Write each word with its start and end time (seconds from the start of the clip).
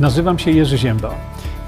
Nazywam 0.00 0.38
się 0.38 0.50
Jerzy 0.50 0.78
Ziemba. 0.78 1.14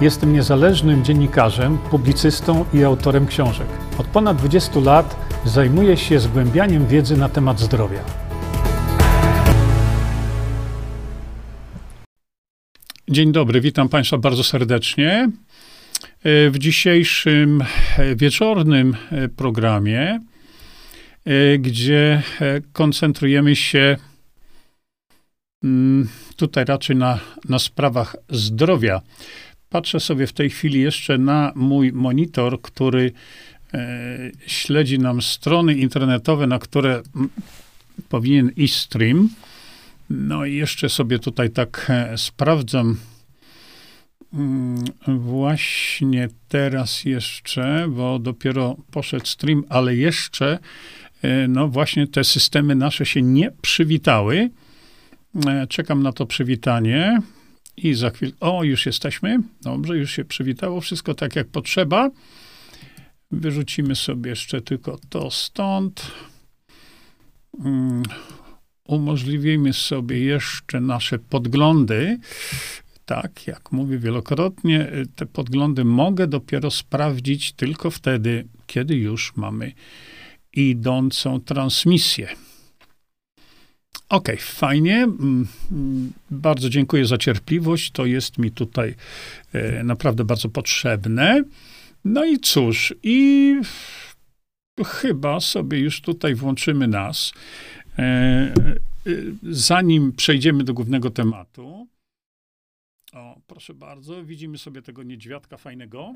Jestem 0.00 0.32
niezależnym 0.32 1.04
dziennikarzem, 1.04 1.78
publicystą 1.78 2.64
i 2.74 2.84
autorem 2.84 3.26
książek. 3.26 3.66
Od 3.98 4.06
ponad 4.06 4.36
20 4.36 4.80
lat 4.80 5.16
zajmuję 5.44 5.96
się 5.96 6.20
zgłębianiem 6.20 6.86
wiedzy 6.86 7.16
na 7.16 7.28
temat 7.28 7.60
zdrowia. 7.60 7.98
Dzień 13.08 13.32
dobry, 13.32 13.60
witam 13.60 13.88
Państwa 13.88 14.18
bardzo 14.18 14.44
serdecznie. 14.44 15.30
W 16.24 16.54
dzisiejszym 16.58 17.64
wieczornym 18.16 18.96
programie, 19.36 20.20
gdzie 21.58 22.22
koncentrujemy 22.72 23.56
się 23.56 23.96
tutaj 26.36 26.64
raczej 26.64 26.96
na, 26.96 27.18
na 27.48 27.58
sprawach 27.58 28.16
zdrowia. 28.30 29.00
Patrzę 29.70 30.00
sobie 30.00 30.26
w 30.26 30.32
tej 30.32 30.50
chwili 30.50 30.80
jeszcze 30.80 31.18
na 31.18 31.52
mój 31.54 31.92
monitor, 31.92 32.62
który 32.62 33.12
e, 33.74 34.30
śledzi 34.46 34.98
nam 34.98 35.22
strony 35.22 35.74
internetowe, 35.74 36.46
na 36.46 36.58
które 36.58 37.02
m, 37.16 37.28
powinien 38.08 38.50
iść 38.56 38.74
stream. 38.74 39.28
No 40.10 40.44
i 40.44 40.54
jeszcze 40.54 40.88
sobie 40.88 41.18
tutaj 41.18 41.50
tak 41.50 41.86
e, 41.88 42.18
sprawdzam. 42.18 42.96
Mm, 44.34 44.84
właśnie 45.06 46.28
teraz 46.48 47.04
jeszcze, 47.04 47.86
bo 47.88 48.18
dopiero 48.18 48.76
poszedł 48.90 49.26
stream, 49.26 49.64
ale 49.68 49.96
jeszcze, 49.96 50.58
e, 51.22 51.48
no 51.48 51.68
właśnie 51.68 52.06
te 52.06 52.24
systemy 52.24 52.74
nasze 52.74 53.06
się 53.06 53.22
nie 53.22 53.50
przywitały. 53.62 54.50
E, 55.46 55.66
czekam 55.66 56.02
na 56.02 56.12
to 56.12 56.26
przywitanie 56.26 57.22
i 57.76 57.94
za 57.94 58.10
chwilę. 58.10 58.32
O, 58.40 58.64
już 58.64 58.86
jesteśmy. 58.86 59.38
Dobrze, 59.62 59.98
już 59.98 60.10
się 60.10 60.24
przywitało. 60.24 60.80
Wszystko 60.80 61.14
tak 61.14 61.36
jak 61.36 61.48
potrzeba. 61.48 62.10
Wyrzucimy 63.30 63.94
sobie 63.94 64.30
jeszcze 64.30 64.60
tylko 64.60 64.98
to 65.08 65.30
stąd. 65.30 66.10
Um, 67.52 68.02
umożliwimy 68.84 69.72
sobie 69.72 70.18
jeszcze 70.18 70.80
nasze 70.80 71.18
podglądy. 71.18 72.18
Tak, 73.04 73.46
jak 73.46 73.72
mówię 73.72 73.98
wielokrotnie, 73.98 74.90
te 75.14 75.26
podglądy 75.26 75.84
mogę 75.84 76.26
dopiero 76.26 76.70
sprawdzić 76.70 77.52
tylko 77.52 77.90
wtedy, 77.90 78.46
kiedy 78.66 78.94
już 78.94 79.36
mamy 79.36 79.72
idącą 80.52 81.40
transmisję. 81.40 82.28
Okej, 84.12 84.34
okay, 84.34 84.46
fajnie. 84.46 84.96
Mm, 84.96 85.46
mm, 85.72 86.12
bardzo 86.30 86.68
dziękuję 86.68 87.06
za 87.06 87.18
cierpliwość. 87.18 87.90
To 87.90 88.06
jest 88.06 88.38
mi 88.38 88.50
tutaj 88.50 88.94
e, 89.52 89.84
naprawdę 89.84 90.24
bardzo 90.24 90.48
potrzebne. 90.48 91.44
No 92.04 92.24
i 92.24 92.38
cóż, 92.38 92.94
i 93.02 93.56
chyba 94.84 95.40
sobie 95.40 95.78
już 95.78 96.00
tutaj 96.00 96.34
włączymy 96.34 96.88
nas. 96.88 97.32
E, 97.98 98.02
e, 98.02 98.54
zanim 99.42 100.12
przejdziemy 100.12 100.64
do 100.64 100.74
głównego 100.74 101.10
tematu. 101.10 101.88
O, 103.12 103.40
proszę 103.46 103.74
bardzo, 103.74 104.24
widzimy 104.24 104.58
sobie 104.58 104.82
tego 104.82 105.02
niedźwiadka 105.02 105.56
fajnego. 105.56 106.14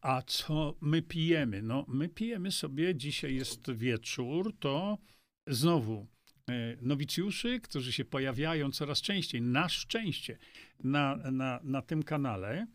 A 0.00 0.22
co 0.22 0.76
my 0.80 1.02
pijemy? 1.02 1.62
No, 1.62 1.84
my 1.88 2.08
pijemy 2.08 2.52
sobie, 2.52 2.94
dzisiaj 2.94 3.34
jest 3.34 3.72
wieczór, 3.72 4.52
to 4.58 4.98
znowu 5.46 6.06
e, 6.50 6.76
nowicjuszy, 6.80 7.60
którzy 7.60 7.92
się 7.92 8.04
pojawiają 8.04 8.70
coraz 8.70 9.00
częściej, 9.00 9.42
na 9.42 9.68
szczęście, 9.68 10.38
na, 10.84 11.16
na, 11.16 11.60
na 11.62 11.82
tym 11.82 12.02
kanale. 12.02 12.66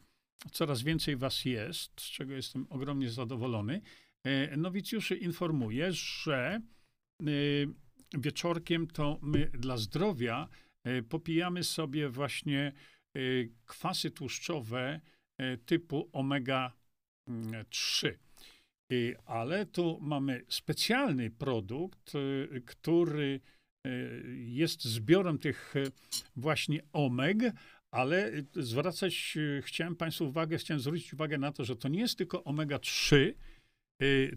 Coraz 0.52 0.82
więcej 0.82 1.16
was 1.16 1.46
jest, 1.46 2.02
z 2.02 2.12
czego 2.12 2.34
jestem 2.34 2.68
ogromnie 2.70 3.10
zadowolony. 3.10 3.82
E, 4.24 4.58
nowicjuszy 4.58 5.16
informuje, 5.16 5.94
że 5.94 6.62
e, 7.22 7.26
wieczorkiem 8.14 8.88
to 8.88 9.20
my 9.22 9.46
dla 9.46 9.78
zdrowia 9.78 10.48
popijamy 11.10 11.64
sobie 11.64 12.10
właśnie 12.10 12.74
kwasy 13.66 14.12
tłuszczowe, 14.12 15.02
typu 15.66 16.10
omega-3. 17.28 18.14
Ale 19.26 19.66
tu 19.66 20.00
mamy 20.02 20.46
specjalny 20.50 21.32
produkt, 21.32 22.14
e, 22.16 22.62
który 22.62 23.40
e, 23.86 23.90
jest 24.36 24.86
zbiorem 24.86 25.38
tych 25.38 25.74
właśnie 26.36 26.82
omeg, 26.94 27.38
ale 27.92 28.32
zwracać 28.56 29.38
chciałem 29.62 29.96
Państwu 29.96 30.26
uwagę, 30.26 30.58
chciałem 30.58 30.82
zwrócić 30.82 31.14
uwagę 31.14 31.38
na 31.38 31.52
to, 31.52 31.66
że 31.66 31.76
to 31.76 31.88
nie 31.88 32.00
jest 32.00 32.18
tylko 32.18 32.44
omega-3, 32.44 33.34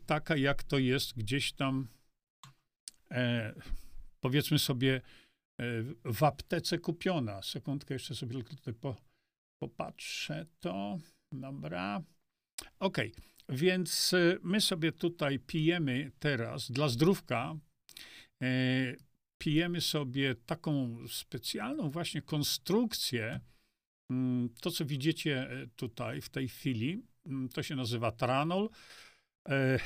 taka 0.06 0.36
jak 0.36 0.62
to 0.62 0.78
jest 0.78 1.16
gdzieś 1.16 1.52
tam, 1.52 1.88
powiedzmy 4.20 4.58
sobie, 4.58 5.00
w 6.04 6.22
aptece 6.22 6.78
kupiona. 6.78 7.42
Sekundkę, 7.42 7.94
jeszcze 7.94 8.14
sobie 8.14 8.34
tylko 8.34 8.56
tutaj 8.56 8.74
po, 8.74 8.96
Popatrzę 9.62 10.46
to. 10.60 10.98
Dobra. 11.32 12.02
OK, 12.78 12.98
więc 13.48 14.12
y, 14.12 14.38
my 14.42 14.60
sobie 14.60 14.92
tutaj 14.92 15.38
pijemy 15.38 16.10
teraz 16.18 16.70
dla 16.70 16.88
zdrówka. 16.88 17.56
E, 18.42 18.46
pijemy 19.38 19.80
sobie 19.80 20.34
taką 20.34 20.98
specjalną 21.08 21.90
właśnie 21.90 22.22
konstrukcję. 22.22 23.40
Mm, 24.10 24.48
to, 24.60 24.70
co 24.70 24.84
widzicie 24.84 25.50
e, 25.50 25.66
tutaj 25.76 26.20
w 26.20 26.28
tej 26.28 26.48
chwili, 26.48 27.02
mm, 27.26 27.48
to 27.48 27.62
się 27.62 27.76
nazywa 27.76 28.12
tranol. 28.12 28.68
E, 29.48 29.78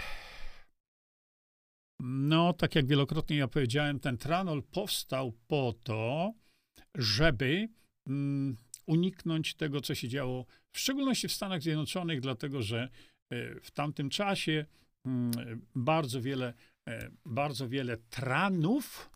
no, 2.00 2.52
tak 2.52 2.74
jak 2.74 2.86
wielokrotnie 2.86 3.36
ja 3.36 3.48
powiedziałem, 3.48 4.00
ten 4.00 4.18
tranol 4.18 4.62
powstał 4.62 5.32
po 5.46 5.74
to, 5.84 6.32
żeby 6.94 7.68
mm, 8.06 8.56
uniknąć 8.86 9.54
tego, 9.54 9.80
co 9.80 9.94
się 9.94 10.08
działo, 10.08 10.46
w 10.74 10.78
szczególności 10.78 11.28
w 11.28 11.32
Stanach 11.32 11.62
Zjednoczonych, 11.62 12.20
dlatego 12.20 12.62
że 12.62 12.88
e, 13.30 13.60
w 13.60 13.70
tamtym 13.70 14.10
czasie 14.10 14.66
mm, 15.06 15.32
bardzo 15.74 16.20
wiele, 16.20 16.54
e, 16.88 17.10
bardzo 17.26 17.68
wiele 17.68 17.96
tranów 17.96 19.10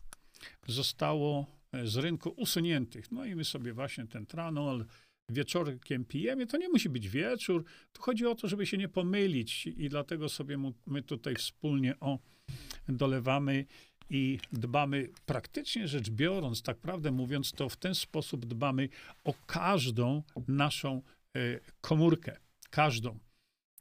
zostało 0.67 1.45
e, 1.71 1.87
z 1.87 1.97
rynku 1.97 2.29
usuniętych. 2.29 3.11
No 3.11 3.25
i 3.25 3.35
my 3.35 3.45
sobie 3.45 3.73
właśnie 3.73 4.07
ten 4.07 4.25
tranol 4.25 4.85
wieczorkiem 5.29 6.05
pijemy. 6.05 6.47
To 6.47 6.57
nie 6.57 6.69
musi 6.69 6.89
być 6.89 7.09
wieczór. 7.09 7.65
Tu 7.93 8.01
chodzi 8.01 8.25
o 8.25 8.35
to, 8.35 8.47
żeby 8.47 8.65
się 8.65 8.77
nie 8.77 8.89
pomylić 8.89 9.67
i 9.67 9.89
dlatego 9.89 10.29
sobie 10.29 10.57
my 10.87 11.03
tutaj 11.03 11.35
wspólnie 11.35 11.99
o 11.99 12.19
dolewamy 12.87 13.65
i 14.09 14.39
dbamy, 14.51 15.09
praktycznie 15.25 15.87
rzecz 15.87 16.09
biorąc, 16.09 16.61
tak 16.61 16.77
prawdę 16.77 17.11
mówiąc, 17.11 17.51
to 17.51 17.69
w 17.69 17.77
ten 17.77 17.95
sposób 17.95 18.45
dbamy 18.45 18.89
o 19.23 19.33
każdą 19.47 20.23
naszą 20.47 21.01
komórkę. 21.81 22.37
Każdą. 22.69 23.19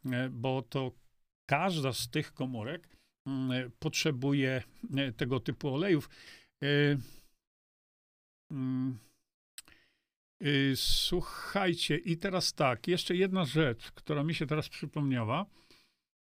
E, 0.04 0.28
bo 0.28 0.62
to 0.62 0.92
każda 1.47 1.92
z 1.92 2.09
tych 2.09 2.32
komórek 2.32 2.88
mm, 3.26 3.53
e, 3.53 3.70
potrzebuje 3.78 4.62
tego 5.16 5.41
typu 5.41 5.75
olejów. 5.75 6.09
Mm, 8.50 8.98
słuchajcie, 10.75 11.97
i 11.97 12.16
teraz 12.16 12.53
tak, 12.54 12.88
jeszcze 12.88 13.16
jedna 13.16 13.44
rzecz, 13.44 13.92
która 13.92 14.25
mi 14.25 14.34
się 14.34 14.47
teraz 14.47 14.69
przypomniała, 14.69 15.47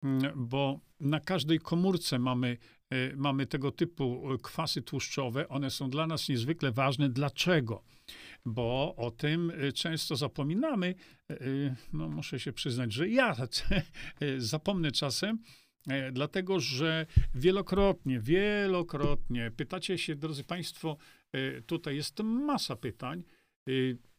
mm, 0.04 0.32
bo 0.36 0.80
na 1.00 1.20
każdej 1.20 1.60
komórce 1.60 2.20
mamy 2.20 2.58
Y, 2.58 2.73
mamy 3.16 3.46
tego 3.48 3.72
typu 3.72 4.34
y, 4.34 4.38
kwasy 4.38 4.82
tłuszczowe, 4.82 5.50
one 5.50 5.70
są 5.70 5.90
dla 5.90 6.08
nas 6.08 6.30
niezwykle 6.30 6.72
ważne. 6.72 7.10
Dlaczego? 7.10 7.84
Bo 8.46 8.96
o 8.98 9.12
tym 9.12 9.50
y, 9.50 9.74
często 9.74 10.16
zapominamy. 10.16 10.96
No, 11.94 12.10
muszę 12.10 12.40
się 12.40 12.54
przyznać, 12.54 12.94
że 12.94 13.10
ja 13.10 13.36
zapomnę 14.38 14.92
czasem, 14.92 15.40
dlatego 16.12 16.60
że 16.60 17.06
wielokrotnie, 17.36 18.20
wielokrotnie 18.20 19.52
pytacie 19.52 19.98
się, 19.98 20.16
drodzy 20.16 20.44
Państwo, 20.44 20.98
tutaj 21.66 21.96
jest 21.96 22.20
masa 22.20 22.76
pytań, 22.76 23.24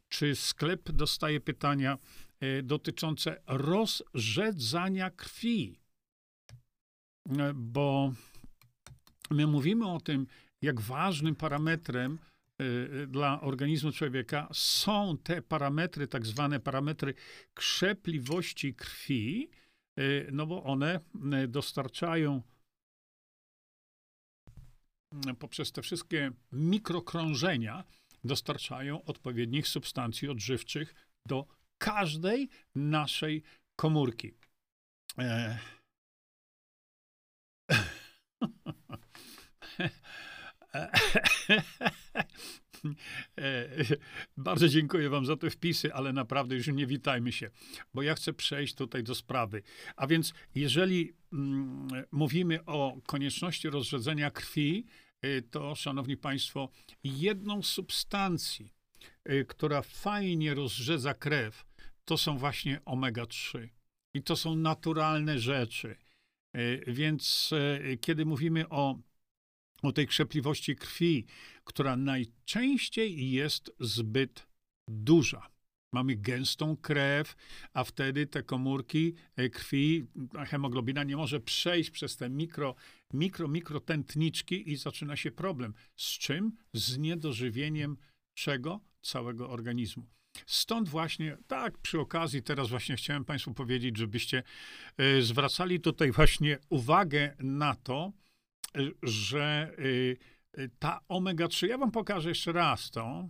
czy 0.09 0.35
sklep 0.35 0.93
dostaje 0.93 1.41
pytania 1.41 1.99
dotyczące 2.63 3.43
rozrzedzania 3.47 5.11
krwi. 5.11 5.81
Bo 7.55 8.13
my 9.31 9.47
mówimy 9.47 9.87
o 9.89 10.01
tym, 10.01 10.27
jak 10.63 10.81
ważnym 10.81 11.37
parametrem 11.37 12.19
y, 12.61 12.65
y, 12.65 13.07
dla 13.07 13.41
organizmu 13.41 13.93
człowieka 13.93 14.49
są 14.53 15.19
te 15.19 15.43
parametry, 15.43 16.09
tak 16.09 16.27
zwane 16.27 16.61
parametry 16.61 17.15
krzepliwości 17.55 18.75
krwi, 18.75 19.51
y, 20.01 20.29
no 20.33 20.47
bo 20.47 20.63
one 20.65 21.01
dostarczają 21.49 22.43
poprzez 25.39 25.73
te 25.73 25.83
wszystkie 25.83 26.33
mikrokrążenia, 26.53 27.85
dostarczają 28.25 29.05
odpowiednich 29.05 29.69
substancji 29.69 30.29
odżywczych 30.29 30.95
do 31.29 31.47
każdej 31.79 32.49
naszej 32.75 33.43
komórki. 33.77 34.35
E... 35.19 35.59
Bardzo 44.37 44.69
dziękuję 44.69 45.09
Wam 45.09 45.27
za 45.27 45.37
te 45.37 45.51
wpisy, 45.51 45.95
ale 45.95 46.13
naprawdę 46.13 46.57
już 46.57 46.67
nie 46.67 46.87
witajmy 46.87 47.33
się, 47.33 47.51
bo 47.95 48.03
ja 48.03 48.15
chcę 48.15 48.33
przejść 48.33 48.75
tutaj 48.75 49.03
do 49.03 49.15
sprawy. 49.15 49.63
A 49.97 50.07
więc, 50.07 50.35
jeżeli 50.55 51.13
mm, 51.33 51.89
mówimy 52.13 52.65
o 52.65 52.97
konieczności 53.07 53.71
rozrzedzenia 53.71 54.31
krwi, 54.31 54.87
y, 55.25 55.43
to, 55.51 55.75
szanowni 55.75 56.17
Państwo, 56.17 56.69
jedną 57.05 57.63
z 57.63 57.67
substancji, 57.67 58.73
y, 59.31 59.45
która 59.49 59.83
fajnie 59.83 60.55
rozrzedza 60.55 61.15
krew, 61.15 61.65
to 62.05 62.19
są 62.19 62.39
właśnie 62.39 62.81
omega-3. 62.85 63.69
I 64.15 64.23
to 64.23 64.37
są 64.37 64.57
naturalne 64.57 65.39
rzeczy. 65.39 65.97
Y, 66.57 66.85
więc 66.87 67.51
kiedy 68.01 68.27
mówimy 68.27 68.69
o 68.69 68.99
o 69.87 69.93
tej 69.93 70.07
krzepliwości 70.07 70.77
krwi, 70.77 71.27
która 71.65 71.97
najczęściej 71.97 73.31
jest 73.31 73.71
zbyt 73.81 74.47
duża. 74.89 75.55
Mamy 75.93 76.17
gęstą 76.17 76.77
krew, 76.77 77.37
a 77.73 77.85
wtedy 77.85 78.27
te 78.27 78.43
komórki 78.43 79.15
e, 79.37 79.49
krwi, 79.49 80.07
hemoglobina 80.47 81.05
nie 81.05 81.17
może 81.17 81.41
przejść 81.41 81.91
przez 81.91 82.17
te 82.17 82.31
mikro, 82.31 82.75
mikro, 83.13 83.49
mikro 83.49 83.81
tętniczki 83.81 84.71
i 84.71 84.77
zaczyna 84.77 85.17
się 85.17 85.31
problem. 85.31 85.75
Z 85.97 86.19
czym? 86.19 86.53
Z 86.73 86.99
niedożywieniem 86.99 87.97
czego? 88.35 88.81
Całego 89.03 89.51
organizmu. 89.51 90.07
Stąd 90.47 90.89
właśnie, 90.89 91.37
tak, 91.47 91.79
przy 91.79 92.01
okazji, 92.01 92.43
teraz 92.43 92.69
właśnie 92.69 92.97
chciałem 92.97 93.25
Państwu 93.25 93.55
powiedzieć, 93.55 93.97
żebyście 93.97 94.43
e, 94.97 95.23
zwracali 95.23 95.81
tutaj 95.81 96.13
właśnie 96.13 96.59
uwagę 96.69 97.37
na 97.39 97.75
to, 97.75 98.13
że 99.03 99.75
y, 99.79 100.17
y, 100.59 100.71
ta 100.79 101.01
omega-3, 101.09 101.67
ja 101.67 101.79
wam 101.79 101.91
pokażę 101.91 102.29
jeszcze 102.29 102.53
raz 102.53 102.91
to, 102.91 103.29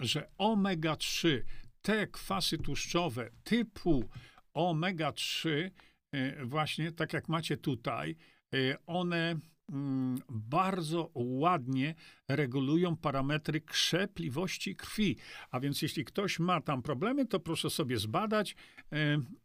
że 0.00 0.30
omega-3, 0.38 1.42
te 1.82 2.06
kwasy 2.06 2.58
tłuszczowe 2.58 3.30
typu 3.44 4.08
omega-3, 4.54 5.48
y, 6.14 6.44
właśnie 6.44 6.92
tak 6.92 7.12
jak 7.12 7.28
macie 7.28 7.56
tutaj, 7.56 8.16
one 8.86 9.36
bardzo 10.28 11.10
ładnie 11.14 11.94
regulują 12.28 12.96
parametry 12.96 13.60
krzepliwości 13.60 14.76
krwi. 14.76 15.16
A 15.50 15.60
więc 15.60 15.82
jeśli 15.82 16.04
ktoś 16.04 16.38
ma 16.38 16.60
tam 16.60 16.82
problemy, 16.82 17.26
to 17.26 17.40
proszę 17.40 17.70
sobie 17.70 17.98
zbadać. 17.98 18.56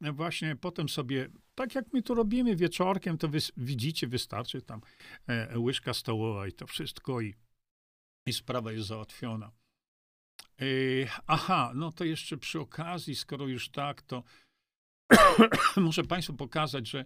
E, 0.02 0.12
właśnie 0.14 0.56
potem 0.56 0.90
sobie, 0.90 1.30
tak 1.56 1.76
jak 1.76 1.94
my 1.94 2.02
tu 2.02 2.16
robimy 2.16 2.56
wieczorkiem, 2.56 3.18
to 3.18 3.28
wy 3.28 3.40
widzicie, 3.58 4.08
wystarczy 4.08 4.62
tam 4.62 4.82
e, 5.28 5.60
łyżka 5.60 5.94
stołowa 5.94 6.48
i 6.48 6.52
to 6.52 6.68
wszystko 6.68 7.22
i, 7.22 7.34
i 8.26 8.34
sprawa 8.34 8.72
jest 8.72 8.88
załatwiona. 8.88 9.52
E, 10.62 10.66
aha, 11.28 11.72
no 11.76 11.92
to 11.92 12.04
jeszcze 12.04 12.38
przy 12.38 12.60
okazji, 12.60 13.16
skoro 13.16 13.48
już 13.48 13.70
tak, 13.70 14.02
to 14.02 14.24
muszę 15.78 16.04
Państwu 16.04 16.34
pokazać, 16.34 16.90
że 16.90 17.06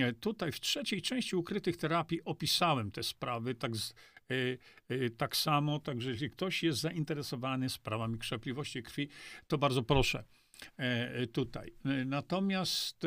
e, 0.00 0.12
tutaj 0.12 0.52
w 0.52 0.60
trzeciej 0.60 1.02
części 1.02 1.36
ukrytych 1.36 1.76
terapii 1.76 2.24
opisałem 2.24 2.90
te 2.90 3.02
sprawy 3.02 3.54
tak, 3.54 3.76
z, 3.76 3.94
y, 4.30 4.58
y, 4.90 5.10
tak 5.10 5.36
samo, 5.36 5.80
także 5.80 6.10
jeśli 6.10 6.30
ktoś 6.30 6.62
jest 6.62 6.80
zainteresowany 6.80 7.68
sprawami 7.68 8.18
krzepliwości 8.18 8.82
krwi, 8.82 9.08
to 9.46 9.58
bardzo 9.58 9.82
proszę 9.82 10.24
y, 11.22 11.26
tutaj. 11.26 11.72
Natomiast 12.06 13.06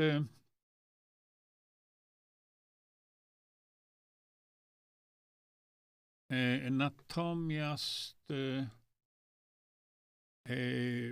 Natomiast 6.72 8.28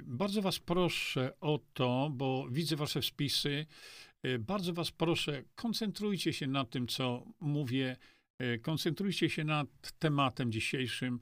bardzo 0.04 0.42
Was 0.42 0.60
proszę 0.60 1.40
o 1.40 1.60
to, 1.74 2.10
bo 2.14 2.48
widzę 2.52 2.76
Wasze 2.76 3.02
wpisy. 3.02 3.66
E, 4.24 4.40
bardzo 4.40 4.74
Was 4.74 4.92
proszę, 4.92 5.44
koncentrujcie 5.56 6.34
się 6.34 6.48
na 6.48 6.66
tym, 6.66 6.88
co 6.88 7.26
mówię. 7.40 7.98
E, 8.40 8.58
koncentrujcie 8.58 9.30
się 9.30 9.44
nad 9.44 9.92
tematem 10.00 10.52
dzisiejszym. 10.52 11.20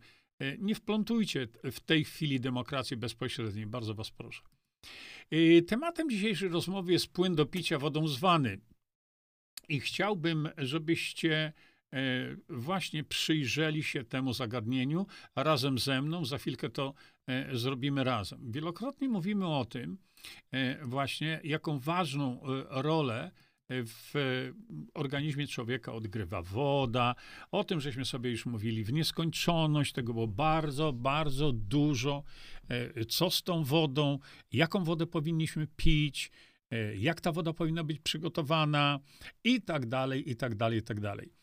Nie 0.59 0.75
wplątujcie 0.75 1.47
w 1.63 1.79
tej 1.79 2.05
chwili 2.05 2.39
demokracji 2.39 2.97
bezpośredniej. 2.97 3.65
Bardzo 3.65 3.93
Was 3.93 4.11
proszę. 4.11 4.41
Tematem 5.67 6.09
dzisiejszej 6.09 6.49
rozmowy 6.49 6.91
jest 6.91 7.07
płyn 7.07 7.35
do 7.35 7.45
picia 7.45 7.79
wodą 7.79 8.07
zwany. 8.07 8.59
I 9.69 9.79
chciałbym, 9.79 10.49
żebyście 10.57 11.35
E, 11.37 11.53
właśnie 12.49 13.03
przyjrzeli 13.03 13.83
się 13.83 14.03
temu 14.03 14.33
zagadnieniu 14.33 15.05
razem 15.35 15.79
ze 15.79 16.01
mną. 16.01 16.25
Za 16.25 16.37
chwilkę 16.37 16.69
to 16.69 16.93
e, 17.27 17.57
zrobimy 17.57 18.03
razem. 18.03 18.51
Wielokrotnie 18.51 19.09
mówimy 19.09 19.47
o 19.47 19.65
tym 19.65 19.97
e, 20.51 20.85
właśnie, 20.85 21.39
jaką 21.43 21.79
ważną 21.79 22.41
rolę 22.69 23.31
w 23.69 24.13
organizmie 24.93 25.47
człowieka 25.47 25.93
odgrywa 25.93 26.41
woda. 26.41 27.15
O 27.51 27.63
tym 27.63 27.79
żeśmy 27.81 28.05
sobie 28.05 28.31
już 28.31 28.45
mówili 28.45 28.83
w 28.83 28.93
nieskończoność. 28.93 29.93
Tego 29.93 30.13
było 30.13 30.27
bardzo, 30.27 30.93
bardzo 30.93 31.51
dużo. 31.51 32.23
Co 33.09 33.29
z 33.29 33.43
tą 33.43 33.63
wodą? 33.63 34.19
Jaką 34.51 34.83
wodę 34.83 35.07
powinniśmy 35.07 35.67
pić? 35.75 36.31
Jak 36.95 37.21
ta 37.21 37.31
woda 37.31 37.53
powinna 37.53 37.83
być 37.83 37.99
przygotowana? 37.99 38.99
I 39.43 39.61
tak 39.61 39.85
dalej, 39.85 40.31
i 40.31 40.35
tak 40.35 40.55
dalej, 40.55 40.79
i 40.79 40.83
tak 40.83 40.99
dalej. 40.99 41.33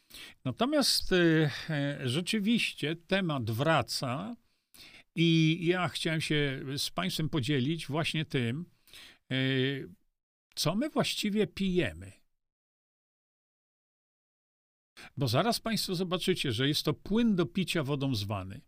Natomiast 0.44 1.12
y, 1.12 1.50
e, 1.70 2.08
rzeczywiście 2.08 2.96
temat 2.96 3.50
wraca 3.50 4.36
i 5.14 5.58
ja 5.66 5.88
chciałem 5.88 6.20
się 6.20 6.64
z 6.76 6.90
Państwem 6.90 7.28
podzielić 7.28 7.86
właśnie 7.86 8.24
tym, 8.24 8.64
e, 9.30 9.34
co 10.54 10.74
my 10.74 10.90
właściwie 10.90 11.46
pijemy. 11.46 12.12
Bo 15.16 15.28
zaraz 15.28 15.60
Państwo 15.60 15.94
zobaczycie, 15.94 16.52
że 16.52 16.69
jest 16.69 16.82
to 16.82 16.94
płyn 16.94 17.36
do 17.36 17.46
picia 17.46 17.82
wodą 17.82 18.14
zwany. 18.14 18.60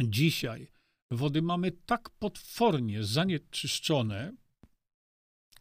Dzisiaj 0.00 0.72
wody 1.10 1.42
mamy 1.42 1.72
tak 1.72 2.10
potwornie 2.10 3.04
zanieczyszczone, 3.04 4.32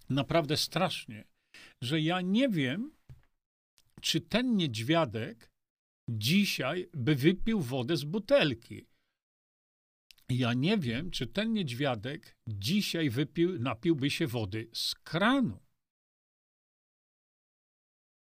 naprawdę 0.10 0.58
strasznie, 0.58 1.31
że 1.82 2.02
ja 2.02 2.22
nie 2.22 2.50
wiem, 2.50 2.92
czy 4.02 4.22
ten 4.22 4.56
niedźwiadek 4.56 5.52
dzisiaj 6.10 6.90
by 6.94 7.16
wypił 7.16 7.62
wodę 7.62 7.98
z 7.98 8.04
butelki. 8.04 8.88
Ja 10.30 10.54
nie 10.54 10.78
wiem, 10.78 11.12
czy 11.12 11.28
ten 11.28 11.54
niedźwiadek 11.54 12.38
dzisiaj 12.48 13.10
wypił, 13.10 13.60
napiłby 13.60 14.10
się 14.10 14.28
wody 14.28 14.70
z 14.74 14.96
kranu. 14.96 15.60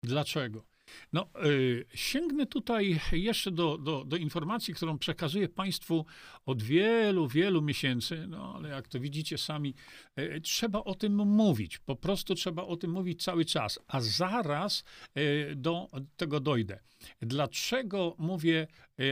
Dlaczego? 0.04 0.73
No, 1.14 1.30
y, 1.46 1.86
sięgnę 1.94 2.46
tutaj 2.46 3.00
jeszcze 3.12 3.52
do, 3.52 3.78
do, 3.78 4.06
do, 4.06 4.18
informacji, 4.18 4.74
którą 4.74 4.98
przekazuję 4.98 5.50
Państwu 5.50 6.06
od 6.46 6.64
wielu, 6.64 7.28
wielu 7.28 7.62
miesięcy, 7.62 8.28
no 8.28 8.54
ale 8.56 8.70
jak 8.70 8.88
to 8.88 9.00
widzicie 9.00 9.38
sami, 9.38 9.74
y, 10.20 10.42
trzeba 10.42 10.80
o 10.80 10.96
tym 10.96 11.16
mówić. 11.16 11.80
Po 11.80 11.96
prostu 11.96 12.36
trzeba 12.36 12.64
o 12.64 12.78
tym 12.78 12.92
mówić 12.92 13.24
cały 13.24 13.46
czas, 13.46 13.80
a 13.88 14.02
zaraz 14.02 14.84
y, 15.18 15.54
do 15.56 15.88
tego 16.18 16.40
dojdę. 16.40 16.80
Dlaczego 17.22 18.16
mówię 18.18 18.68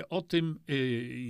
o 0.10 0.22
tym, 0.22 0.60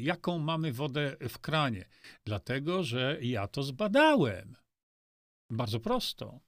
jaką 0.01 0.39
mamy 0.39 0.73
wodę 0.73 1.15
w 1.29 1.39
kranie? 1.39 1.85
Dlatego, 2.25 2.83
że 2.83 3.17
ja 3.21 3.47
to 3.47 3.63
zbadałem. 3.63 4.55
Bardzo 5.49 5.79
prosto. 5.79 6.39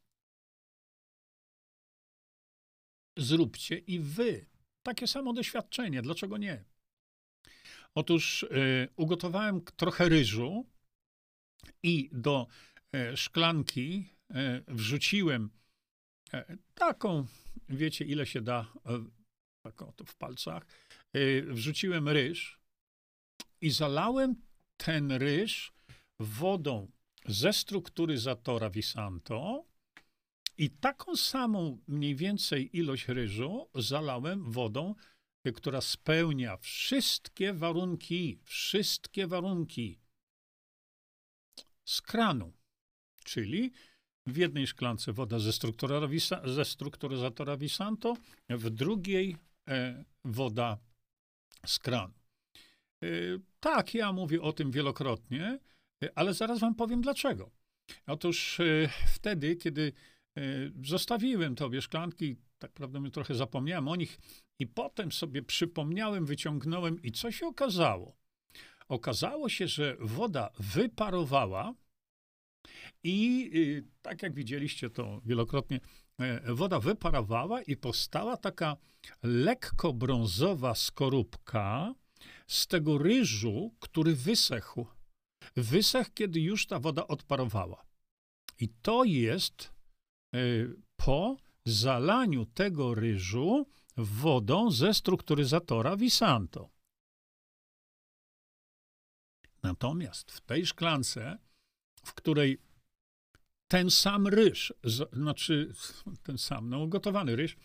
Zróbcie 3.18 3.78
i 3.78 4.00
wy 4.00 4.46
takie 4.84 5.08
samo 5.08 5.34
doświadczenie. 5.34 6.02
Dlaczego 6.02 6.38
nie? 6.38 6.64
Otóż 7.96 8.44
y, 8.44 8.88
ugotowałem 8.96 9.62
trochę 9.62 10.10
ryżu 10.10 10.66
i 11.84 12.10
do 12.12 12.48
y, 12.96 13.18
szklanki 13.18 14.10
y, 14.32 14.36
wrzuciłem 14.68 15.50
taką, 16.74 17.26
wiecie 17.70 18.06
ile 18.06 18.26
się 18.26 18.42
da, 18.42 18.74
taką 19.62 19.94
to 19.96 20.06
w 20.06 20.16
palcach, 20.16 20.66
wrzuciłem 21.48 22.10
ryż 22.10 22.60
i 23.62 23.72
zalałem 23.72 24.36
ten 24.78 25.12
ryż 25.12 25.74
wodą 26.20 26.92
ze 27.26 27.54
strukturyzatora 27.54 28.70
Visanto 28.70 29.66
i 30.64 30.70
taką 30.70 31.16
samą 31.16 31.80
mniej 31.88 32.16
więcej 32.16 32.78
ilość 32.78 33.08
ryżu 33.08 33.70
zalałem 33.76 34.52
wodą 34.52 34.96
która 35.56 35.82
spełnia 35.82 36.58
wszystkie 36.58 37.54
warunki, 37.54 38.40
wszystkie 38.44 39.28
warunki 39.28 40.00
z 41.86 42.02
kranu, 42.02 42.54
czyli 43.24 43.72
w 44.28 44.38
jednej 44.38 44.68
szklance 44.68 45.14
woda 45.14 45.40
ze, 45.40 45.52
ze 46.46 46.66
strukturyzatora 46.66 47.58
Visanto, 47.58 48.18
w 48.50 48.70
drugiej 48.70 49.38
e, 49.68 50.04
woda 50.26 50.78
z 51.66 51.80
kranu. 51.80 52.14
E, 53.04 53.08
tak, 53.60 53.94
ja 53.94 54.12
mówię 54.12 54.42
o 54.42 54.54
tym 54.54 54.72
wielokrotnie, 54.72 55.60
e, 56.04 56.10
ale 56.16 56.34
zaraz 56.34 56.60
wam 56.60 56.76
powiem 56.76 57.02
dlaczego. 57.02 57.52
Otóż 58.08 58.60
e, 58.60 58.90
wtedy, 59.16 59.56
kiedy 59.56 59.94
zostawiłem 60.84 61.56
tobie 61.56 61.82
szklanki, 61.82 62.38
tak 62.60 62.72
prawdę 62.72 63.12
trochę 63.12 63.36
zapomniałem 63.36 63.88
o 63.88 63.96
nich 63.96 64.20
i 64.60 64.68
potem 64.68 65.12
sobie 65.12 65.44
przypomniałem, 65.44 66.26
wyciągnąłem 66.26 67.02
i 67.02 67.12
co 67.12 67.32
się 67.32 67.48
okazało? 67.48 68.18
Okazało 68.88 69.50
się, 69.50 69.68
że 69.68 69.98
woda 70.00 70.50
wyparowała 70.60 71.74
i 73.04 73.50
y, 73.56 73.88
tak 74.02 74.24
jak 74.24 74.34
widzieliście 74.34 74.90
to 74.90 75.22
wielokrotnie, 75.26 75.80
e, 76.20 76.54
woda 76.54 76.80
wyparowała 76.80 77.62
i 77.62 77.78
powstała 77.78 78.38
taka 78.38 78.78
lekko 79.24 79.94
brązowa 79.94 80.76
skorupka 80.76 81.94
z 82.48 82.68
tego 82.68 82.98
ryżu, 82.98 83.76
który 83.80 84.16
wysechł. 84.16 84.86
Wysechł, 85.56 86.12
kiedy 86.14 86.40
już 86.40 86.68
ta 86.68 86.80
woda 86.80 87.08
odparowała. 87.08 87.86
I 88.60 88.70
to 88.70 89.04
jest 89.04 89.73
po 90.96 91.38
zalaniu 91.66 92.46
tego 92.46 92.96
ryżu 92.96 93.66
wodą 93.98 94.72
ze 94.72 94.94
strukturyzatora 94.94 95.98
Visanto. 95.98 96.70
Natomiast 99.64 100.32
w 100.32 100.42
tej 100.42 100.66
szklance, 100.66 101.38
w 102.06 102.14
której 102.14 102.62
ten 103.68 103.92
sam 103.92 104.28
ryż, 104.28 104.74
znaczy 105.14 105.74
ten 106.24 106.38
sam, 106.38 106.70
no 106.70 106.80
ugotowany 106.80 107.36
ryż, 107.36 107.56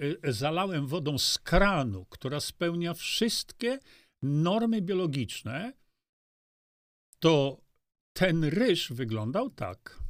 y, 0.00 0.32
zalałem 0.32 0.86
wodą 0.86 1.18
z 1.18 1.38
kranu, 1.38 2.04
która 2.04 2.40
spełnia 2.40 2.94
wszystkie 2.94 3.78
normy 4.22 4.82
biologiczne, 4.82 5.72
to 7.18 7.60
ten 8.12 8.44
ryż 8.44 8.92
wyglądał 8.92 9.50
tak. 9.50 10.05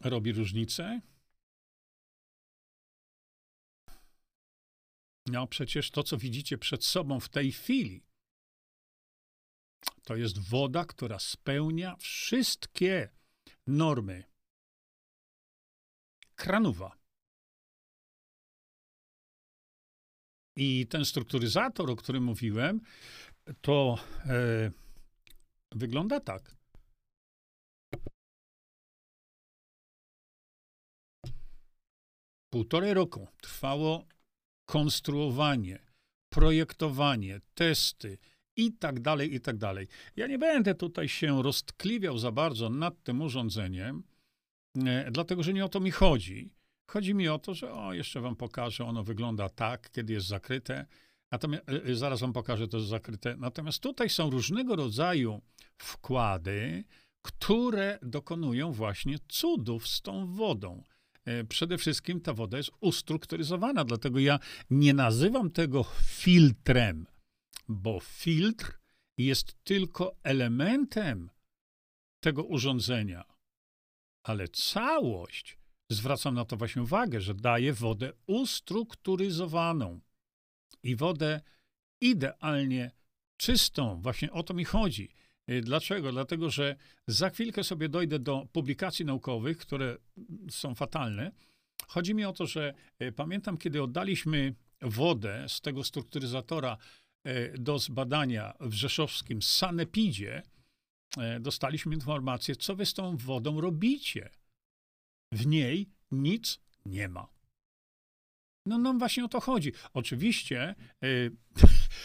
Robi 0.00 0.32
różnicę? 0.32 1.00
No 5.26 5.46
przecież 5.46 5.90
to, 5.90 6.02
co 6.02 6.18
widzicie 6.18 6.58
przed 6.58 6.84
sobą 6.84 7.20
w 7.20 7.28
tej 7.28 7.52
chwili, 7.52 8.04
to 10.04 10.16
jest 10.16 10.38
woda, 10.38 10.84
która 10.84 11.18
spełnia 11.18 11.96
wszystkie 11.96 13.08
normy. 13.66 14.24
Kranowa. 16.34 16.98
I 20.56 20.86
ten 20.86 21.04
strukturyzator, 21.04 21.90
o 21.90 21.96
którym 21.96 22.24
mówiłem, 22.24 22.80
to 23.60 23.98
e, 24.26 24.70
wygląda 25.72 26.20
tak. 26.20 26.57
Półtorej 32.58 32.94
roku 32.94 33.28
trwało 33.40 34.04
konstruowanie, 34.66 35.78
projektowanie, 36.28 37.40
testy 37.54 38.18
i 38.56 38.72
tak 38.72 39.00
dalej, 39.00 39.34
i 39.34 39.40
tak 39.40 39.56
dalej. 39.56 39.88
Ja 40.16 40.26
nie 40.26 40.38
będę 40.38 40.74
tutaj 40.74 41.08
się 41.08 41.42
roztkliwiał 41.42 42.18
za 42.18 42.32
bardzo 42.32 42.70
nad 42.70 43.02
tym 43.02 43.22
urządzeniem, 43.22 44.02
e, 44.86 45.10
dlatego 45.10 45.42
że 45.42 45.52
nie 45.52 45.64
o 45.64 45.68
to 45.68 45.80
mi 45.80 45.90
chodzi. 45.90 46.50
Chodzi 46.90 47.14
mi 47.14 47.28
o 47.28 47.38
to, 47.38 47.54
że 47.54 47.72
o, 47.72 47.92
jeszcze 47.92 48.20
wam 48.20 48.36
pokażę, 48.36 48.84
ono 48.84 49.04
wygląda 49.04 49.48
tak, 49.48 49.90
kiedy 49.90 50.12
jest 50.12 50.26
zakryte. 50.26 50.86
Natomiast, 51.32 51.68
e, 51.68 51.84
e, 51.84 51.94
zaraz 51.94 52.20
wam 52.20 52.32
pokażę, 52.32 52.68
to 52.68 52.76
jest 52.76 52.88
zakryte. 52.88 53.36
Natomiast 53.36 53.82
tutaj 53.82 54.08
są 54.08 54.30
różnego 54.30 54.76
rodzaju 54.76 55.40
wkłady, 55.76 56.84
które 57.22 57.98
dokonują 58.02 58.72
właśnie 58.72 59.16
cudów 59.28 59.88
z 59.88 60.02
tą 60.02 60.26
wodą. 60.26 60.84
E, 61.28 61.44
przede 61.44 61.78
wszystkim 61.78 62.20
ta 62.20 62.32
woda 62.34 62.56
jest 62.56 62.70
ustrukturyzowana, 62.80 63.84
dlatego 63.84 64.18
ja 64.18 64.38
nie 64.70 64.94
nazywam 64.94 65.50
tego 65.50 65.84
filtrem, 66.02 67.06
bo 67.68 68.00
filtr 68.00 68.78
jest 69.18 69.64
tylko 69.64 70.16
elementem 70.22 71.30
tego 72.20 72.44
urządzenia, 72.44 73.24
ale 74.22 74.48
całość, 74.48 75.58
zwracam 75.90 76.34
na 76.34 76.44
to 76.44 76.56
właśnie 76.56 76.82
uwagę, 76.82 77.20
że 77.20 77.34
daje 77.34 77.72
wodę 77.72 78.12
ustrukturyzowaną 78.26 80.00
i 80.82 80.96
wodę 80.96 81.40
idealnie 82.00 82.90
czystą. 83.36 84.00
Właśnie 84.02 84.32
o 84.32 84.42
to 84.42 84.54
mi 84.54 84.64
chodzi. 84.64 85.08
Y, 85.50 85.60
dlaczego? 85.60 86.12
Dlatego, 86.12 86.50
że 86.50 86.76
za 87.06 87.30
chwilkę 87.30 87.64
sobie 87.64 87.88
dojdę 87.88 88.18
do 88.18 88.46
publikacji 88.52 89.04
naukowych, 89.04 89.58
które 89.58 89.96
są 90.50 90.74
fatalne. 90.74 91.32
Chodzi 91.86 92.14
mi 92.14 92.24
o 92.24 92.32
to, 92.32 92.46
że 92.46 92.74
y, 93.02 93.12
pamiętam, 93.12 93.58
kiedy 93.58 93.82
oddaliśmy 93.82 94.54
wodę 94.82 95.44
z 95.48 95.60
tego 95.60 95.84
strukturyzatora 95.84 96.76
y, 97.26 97.54
do 97.58 97.78
zbadania 97.78 98.54
w 98.60 98.72
rzeszowskim 98.72 99.42
Sanepidzie, 99.42 100.42
dostaliśmy 101.40 101.94
informację, 101.94 102.56
co 102.56 102.76
wy 102.76 102.86
z 102.86 102.94
tą 102.94 103.16
wodą 103.16 103.60
robicie. 103.60 104.30
W 105.32 105.46
niej 105.46 105.90
nic 106.10 106.60
nie 106.86 107.08
ma. 107.08 107.28
No, 108.66 108.78
no 108.78 108.94
właśnie 108.94 109.24
o 109.24 109.28
to 109.28 109.40
chodzi. 109.40 109.72
Oczywiście 109.94 110.74
y, 111.04 111.36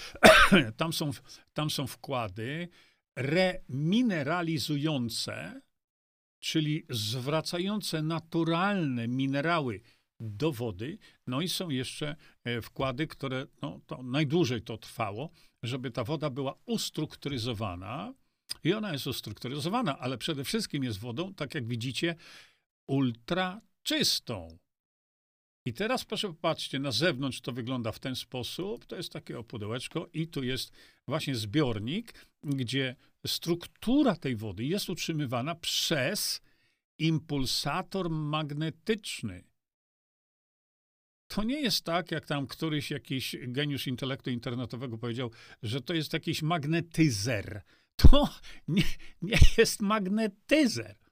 tam, 0.77 0.93
są, 0.93 1.11
tam 1.53 1.69
są 1.69 1.87
wkłady, 1.87 2.69
remineralizujące, 3.15 5.61
czyli 6.39 6.85
zwracające 6.89 8.01
naturalne 8.01 9.07
minerały 9.07 9.81
do 10.19 10.51
wody. 10.51 10.97
No 11.27 11.41
i 11.41 11.49
są 11.49 11.69
jeszcze 11.69 12.15
e, 12.43 12.61
wkłady, 12.61 13.07
które 13.07 13.47
no, 13.61 13.79
to 13.85 14.03
najdłużej 14.03 14.61
to 14.61 14.77
trwało, 14.77 15.31
żeby 15.63 15.91
ta 15.91 16.03
woda 16.03 16.29
była 16.29 16.55
ustrukturyzowana. 16.65 18.13
I 18.63 18.73
ona 18.73 18.93
jest 18.93 19.07
ustrukturyzowana, 19.07 19.99
ale 19.99 20.17
przede 20.17 20.43
wszystkim 20.43 20.83
jest 20.83 20.99
wodą, 20.99 21.33
tak 21.33 21.55
jak 21.55 21.67
widzicie, 21.67 22.15
ultra 22.87 23.61
czystą. 23.83 24.57
I 25.65 25.73
teraz 25.73 26.05
proszę 26.05 26.27
popatrzcie, 26.27 26.79
na 26.79 26.91
zewnątrz 26.91 27.41
to 27.41 27.51
wygląda 27.51 27.91
w 27.91 27.99
ten 27.99 28.15
sposób. 28.15 28.85
To 28.85 28.95
jest 28.95 29.13
takie 29.13 29.39
opudełeczko 29.39 30.09
i 30.13 30.27
tu 30.27 30.43
jest 30.43 30.71
właśnie 31.07 31.35
zbiornik, 31.35 32.13
gdzie 32.43 32.95
struktura 33.27 34.15
tej 34.15 34.35
wody 34.35 34.65
jest 34.65 34.89
utrzymywana 34.89 35.55
przez 35.55 36.41
impulsator 36.99 38.09
magnetyczny. 38.09 39.43
To 41.27 41.43
nie 41.43 41.61
jest 41.61 41.85
tak, 41.85 42.11
jak 42.11 42.25
tam 42.25 42.47
któryś 42.47 42.91
jakiś 42.91 43.35
geniusz 43.47 43.87
intelektu 43.87 44.29
internetowego 44.29 44.97
powiedział, 44.97 45.31
że 45.63 45.81
to 45.81 45.93
jest 45.93 46.13
jakiś 46.13 46.41
magnetyzer. 46.41 47.61
To 47.95 48.29
nie, 48.67 48.83
nie 49.21 49.37
jest 49.57 49.81
magnetyzer 49.81 51.02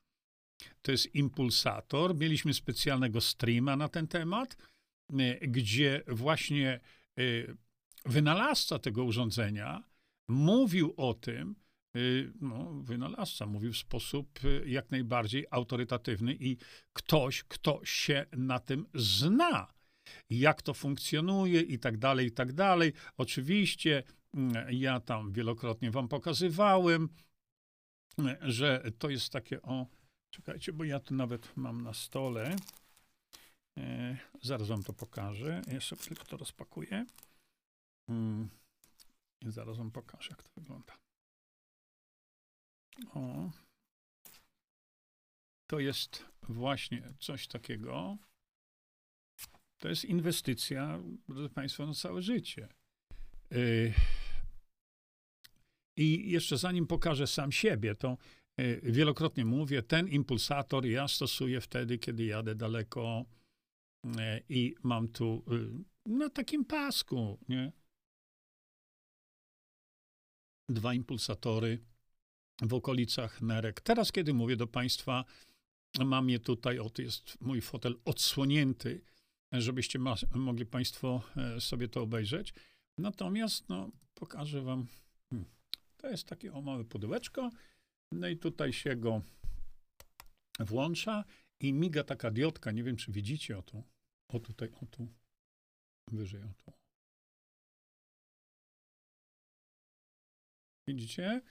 to 0.82 0.91
jest 0.91 1.15
impulsator. 1.15 2.15
Mieliśmy 2.15 2.53
specjalnego 2.53 3.22
streama 3.22 3.75
na 3.75 3.89
ten 3.89 4.08
temat, 4.08 4.58
e, 5.20 5.48
gdzie 5.48 6.03
właśnie 6.08 6.80
e, 7.18 7.22
wynalazca 8.06 8.80
tego 8.80 9.03
urządzenia 9.03 9.84
mówił 10.27 10.94
o 10.98 11.13
tym, 11.13 11.56
e, 11.96 12.00
no, 12.41 12.74
wynalazca 12.82 13.46
mówił 13.46 13.74
w 13.74 13.77
sposób 13.77 14.39
jak 14.65 14.91
najbardziej 14.91 15.46
autorytatywny 15.51 16.36
i 16.39 16.58
ktoś, 16.94 17.44
kto 17.44 17.82
się 17.84 18.25
na 18.32 18.60
tym 18.60 18.86
zna, 18.94 19.68
jak 20.30 20.62
to 20.62 20.74
funkcjonuje 20.74 21.62
i 21.62 21.80
tak 21.80 21.98
dalej, 21.98 22.27
i 22.27 22.32
tak 22.32 22.53
dalej. 22.53 22.94
Oczywiście 23.18 24.03
mm, 24.34 24.68
ja 24.72 25.00
tam 25.00 25.32
wielokrotnie 25.32 25.91
wam 25.91 26.08
pokazywałem, 26.08 27.10
że 28.41 28.91
to 28.98 29.10
jest 29.10 29.30
takie 29.30 29.62
o 29.62 29.88
Czekajcie, 30.31 30.73
bo 30.73 30.83
ja 30.83 31.00
tu 31.00 31.13
nawet 31.13 31.57
mam 31.57 31.81
na 31.83 31.93
stole. 31.93 32.55
E, 33.77 34.17
zaraz 34.41 34.67
wam 34.67 34.83
to 34.83 34.93
pokażę. 34.93 35.61
Sobie 35.79 36.01
tylko 36.01 36.25
to 36.25 36.38
rozpakuję. 36.38 37.05
Mm. 38.09 38.50
I 39.41 39.51
zaraz 39.51 39.77
wam 39.77 39.91
pokażę, 39.91 40.27
jak 40.29 40.43
to 40.43 40.50
wygląda. 40.55 40.97
O. 43.13 43.51
To 45.69 45.79
jest 45.79 46.25
właśnie 46.41 47.13
coś 47.19 47.47
takiego. 47.47 48.17
To 49.77 49.89
jest 49.89 50.05
inwestycja, 50.05 51.00
drodzy 51.29 51.50
Państwo, 51.50 51.85
na 51.85 51.93
całe 51.93 52.21
życie. 52.21 52.69
Y, 53.51 53.93
I 55.97 56.31
jeszcze 56.31 56.57
zanim 56.57 56.88
pokażę 56.88 57.27
sam 57.27 57.51
siebie, 57.51 57.95
to 57.95 58.17
wielokrotnie 58.84 59.46
mówię, 59.46 59.84
ten 59.84 60.08
impulsator 60.08 60.86
ja 60.86 61.08
stosuję 61.08 61.62
wtedy, 61.62 61.98
kiedy 61.98 62.25
jadę 62.25 62.55
daleko 62.55 63.25
y, 64.05 64.10
i 64.50 64.75
mam 64.84 65.08
tu 65.08 65.43
na 66.05 66.29
takim 66.29 66.65
pasku, 66.65 67.39
nie? 67.50 67.72
Dwa 70.70 70.93
impulsatory 70.93 71.79
w 72.62 72.74
okolicach 72.74 73.41
nerek. 73.41 73.81
Teraz, 73.81 74.12
kiedy 74.12 74.34
mówię 74.34 74.55
do 74.55 74.67
Państwa, 74.67 75.25
mam 76.05 76.29
je 76.29 76.39
tutaj, 76.39 76.79
oto 76.79 77.01
jest 77.01 77.41
mój 77.41 77.62
fotel 77.62 77.96
odsłonięty, 78.05 79.01
żebyście 79.51 80.00
ma, 80.00 80.15
mogli 80.36 80.65
Państwo 80.65 81.22
e, 81.38 81.62
sobie 81.62 81.88
to 81.88 82.01
obejrzeć. 82.01 82.53
Natomiast, 82.98 83.70
no, 83.70 83.89
pokażę 84.13 84.62
Wam, 84.62 84.88
hmm, 85.29 85.50
to 85.98 86.10
jest 86.10 86.27
takie 86.27 86.53
o 86.53 86.62
małe 86.62 86.84
pudełeczko, 86.86 87.50
no 88.12 88.27
i 88.27 88.38
tutaj 88.38 88.74
się 88.74 88.96
go 88.96 89.22
włącza 90.60 91.24
i 91.60 91.74
miga 91.74 92.03
taka 92.03 92.32
diodka, 92.32 92.72
nie 92.72 92.84
wiem, 92.84 92.96
czy 92.96 93.12
widzicie 93.12 93.58
o 93.58 93.62
tu, 93.62 93.84
o 94.27 94.39
tutaj, 94.39 94.70
o 94.82 94.86
tu, 94.86 95.08
wyżej 96.12 96.44
o 96.44 96.53
tu. 96.53 96.72
Widzicie? 100.88 101.41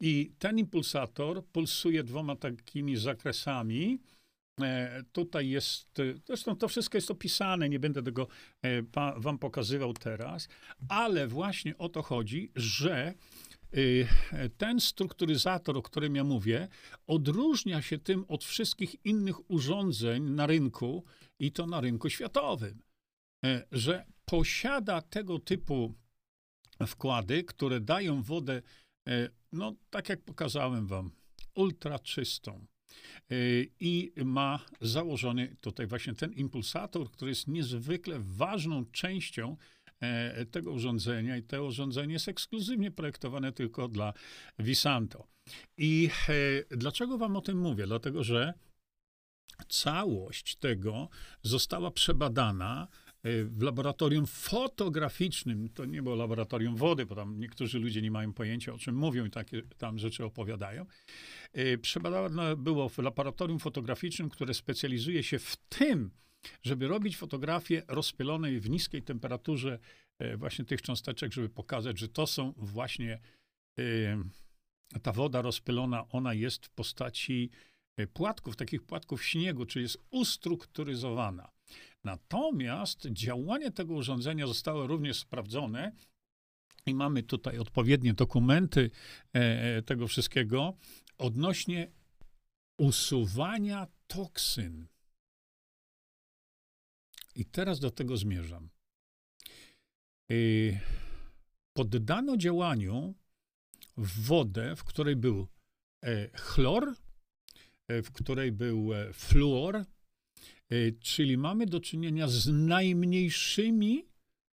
I 0.00 0.32
ten 0.38 0.58
impulsator 0.58 1.46
pulsuje 1.46 2.04
dwoma 2.04 2.36
takimi 2.36 2.96
zakresami. 2.96 3.98
E, 4.60 5.02
tutaj 5.12 5.48
jest, 5.48 5.88
zresztą 6.26 6.56
to 6.56 6.68
wszystko 6.68 6.98
jest 6.98 7.10
opisane, 7.10 7.68
nie 7.68 7.78
będę 7.78 8.02
tego 8.02 8.28
e, 8.62 8.82
pa, 8.82 9.14
wam 9.18 9.38
pokazywał 9.38 9.94
teraz, 9.94 10.48
ale 10.88 11.28
właśnie 11.28 11.78
o 11.78 11.88
to 11.88 12.02
chodzi, 12.02 12.50
że 12.54 13.14
ten 14.56 14.80
strukturyzator, 14.80 15.76
o 15.76 15.82
którym 15.82 16.16
ja 16.16 16.24
mówię, 16.24 16.68
odróżnia 17.06 17.82
się 17.82 17.98
tym 17.98 18.24
od 18.28 18.44
wszystkich 18.44 19.04
innych 19.04 19.50
urządzeń 19.50 20.22
na 20.22 20.46
rynku 20.46 21.04
i 21.38 21.52
to 21.52 21.66
na 21.66 21.80
rynku 21.80 22.10
światowym, 22.10 22.82
e, 23.44 23.66
że 23.72 24.06
posiada 24.24 25.02
tego 25.02 25.38
typu 25.38 25.94
wkłady, 26.86 27.44
które 27.44 27.80
dają 27.80 28.22
wodę, 28.22 28.62
e, 29.08 29.28
no 29.52 29.74
tak 29.90 30.08
jak 30.08 30.22
pokazałem 30.22 30.86
wam, 30.86 31.10
ultra 31.54 31.98
czystą. 31.98 32.66
E, 33.30 33.34
I 33.80 34.12
ma 34.24 34.64
założony 34.80 35.56
tutaj 35.60 35.86
właśnie 35.86 36.14
ten 36.14 36.32
impulsator, 36.32 37.10
który 37.10 37.30
jest 37.30 37.48
niezwykle 37.48 38.18
ważną 38.20 38.84
częścią 38.84 39.56
tego 40.50 40.72
urządzenia 40.72 41.36
i 41.36 41.42
to 41.42 41.64
urządzenie 41.64 42.12
jest 42.12 42.28
ekskluzywnie 42.28 42.90
projektowane 42.90 43.52
tylko 43.52 43.88
dla 43.88 44.12
Visanto. 44.58 45.26
I 45.78 46.10
dlaczego 46.70 47.18
wam 47.18 47.36
o 47.36 47.40
tym 47.40 47.58
mówię? 47.58 47.86
Dlatego, 47.86 48.24
że 48.24 48.54
całość 49.68 50.56
tego 50.56 51.08
została 51.42 51.90
przebadana 51.90 52.88
E, 53.26 53.44
w 53.44 53.62
laboratorium 53.62 54.26
fotograficznym, 54.26 55.68
to 55.68 55.84
nie 55.84 56.02
było 56.02 56.14
laboratorium 56.14 56.76
wody, 56.76 57.06
bo 57.06 57.14
tam 57.14 57.40
niektórzy 57.40 57.78
ludzie 57.78 58.02
nie 58.02 58.10
mają 58.10 58.32
pojęcia, 58.32 58.74
o 58.74 58.78
czym 58.78 58.94
mówią 58.96 59.24
i 59.24 59.30
takie 59.30 59.62
tam 59.78 59.98
rzeczy 59.98 60.24
opowiadają. 60.24 60.86
E, 61.52 61.78
przebadane 61.78 62.56
było 62.56 62.88
w 62.88 62.98
laboratorium 62.98 63.58
fotograficznym, 63.58 64.28
które 64.28 64.54
specjalizuje 64.54 65.22
się 65.22 65.38
w 65.38 65.56
tym, 65.68 66.10
żeby 66.62 66.88
robić 66.88 67.16
fotografię 67.16 67.82
rozpylonej 67.88 68.60
w 68.60 68.70
niskiej 68.70 69.02
temperaturze 69.02 69.78
e, 70.18 70.36
właśnie 70.36 70.64
tych 70.64 70.82
cząsteczek, 70.82 71.32
żeby 71.32 71.48
pokazać, 71.48 71.98
że 71.98 72.08
to 72.08 72.26
są 72.26 72.52
właśnie 72.56 73.20
ta 75.02 75.12
woda 75.12 75.42
rozpylona, 75.42 76.08
ona 76.08 76.34
jest 76.34 76.66
w 76.66 76.70
postaci 76.70 77.50
płatków, 78.12 78.56
takich 78.56 78.82
płatków 78.82 79.24
śniegu, 79.24 79.66
czyli 79.66 79.82
jest 79.82 79.98
ustrukturyzowana. 80.10 81.50
Natomiast 82.04 83.06
działanie 83.12 83.70
tego 83.70 83.94
urządzenia 83.94 84.46
zostało 84.46 84.86
również 84.86 85.16
sprawdzone 85.16 85.92
i 86.86 86.94
mamy 86.94 87.22
tutaj 87.22 87.58
odpowiednie 87.58 88.14
dokumenty 88.14 88.90
e, 89.34 89.40
e, 89.76 89.82
tego 89.82 90.08
wszystkiego 90.08 90.76
odnośnie 91.18 91.90
usuwania 92.78 93.86
toksyn. 94.06 94.86
I 97.36 97.44
teraz 97.44 97.80
do 97.80 97.90
tego 97.90 98.16
zmierzam. 98.16 98.68
E, 100.30 100.34
poddano 101.72 102.36
działaniu 102.36 103.14
wodę, 103.96 104.76
w 104.76 104.84
której 104.84 105.16
był 105.16 105.48
chlor, 106.34 106.94
w 107.88 108.10
której 108.12 108.52
był 108.52 108.90
fluor, 109.12 109.84
E, 110.70 110.92
czyli 110.92 111.36
mamy 111.36 111.66
do 111.66 111.80
czynienia 111.80 112.28
z 112.28 112.46
najmniejszymi 112.46 114.08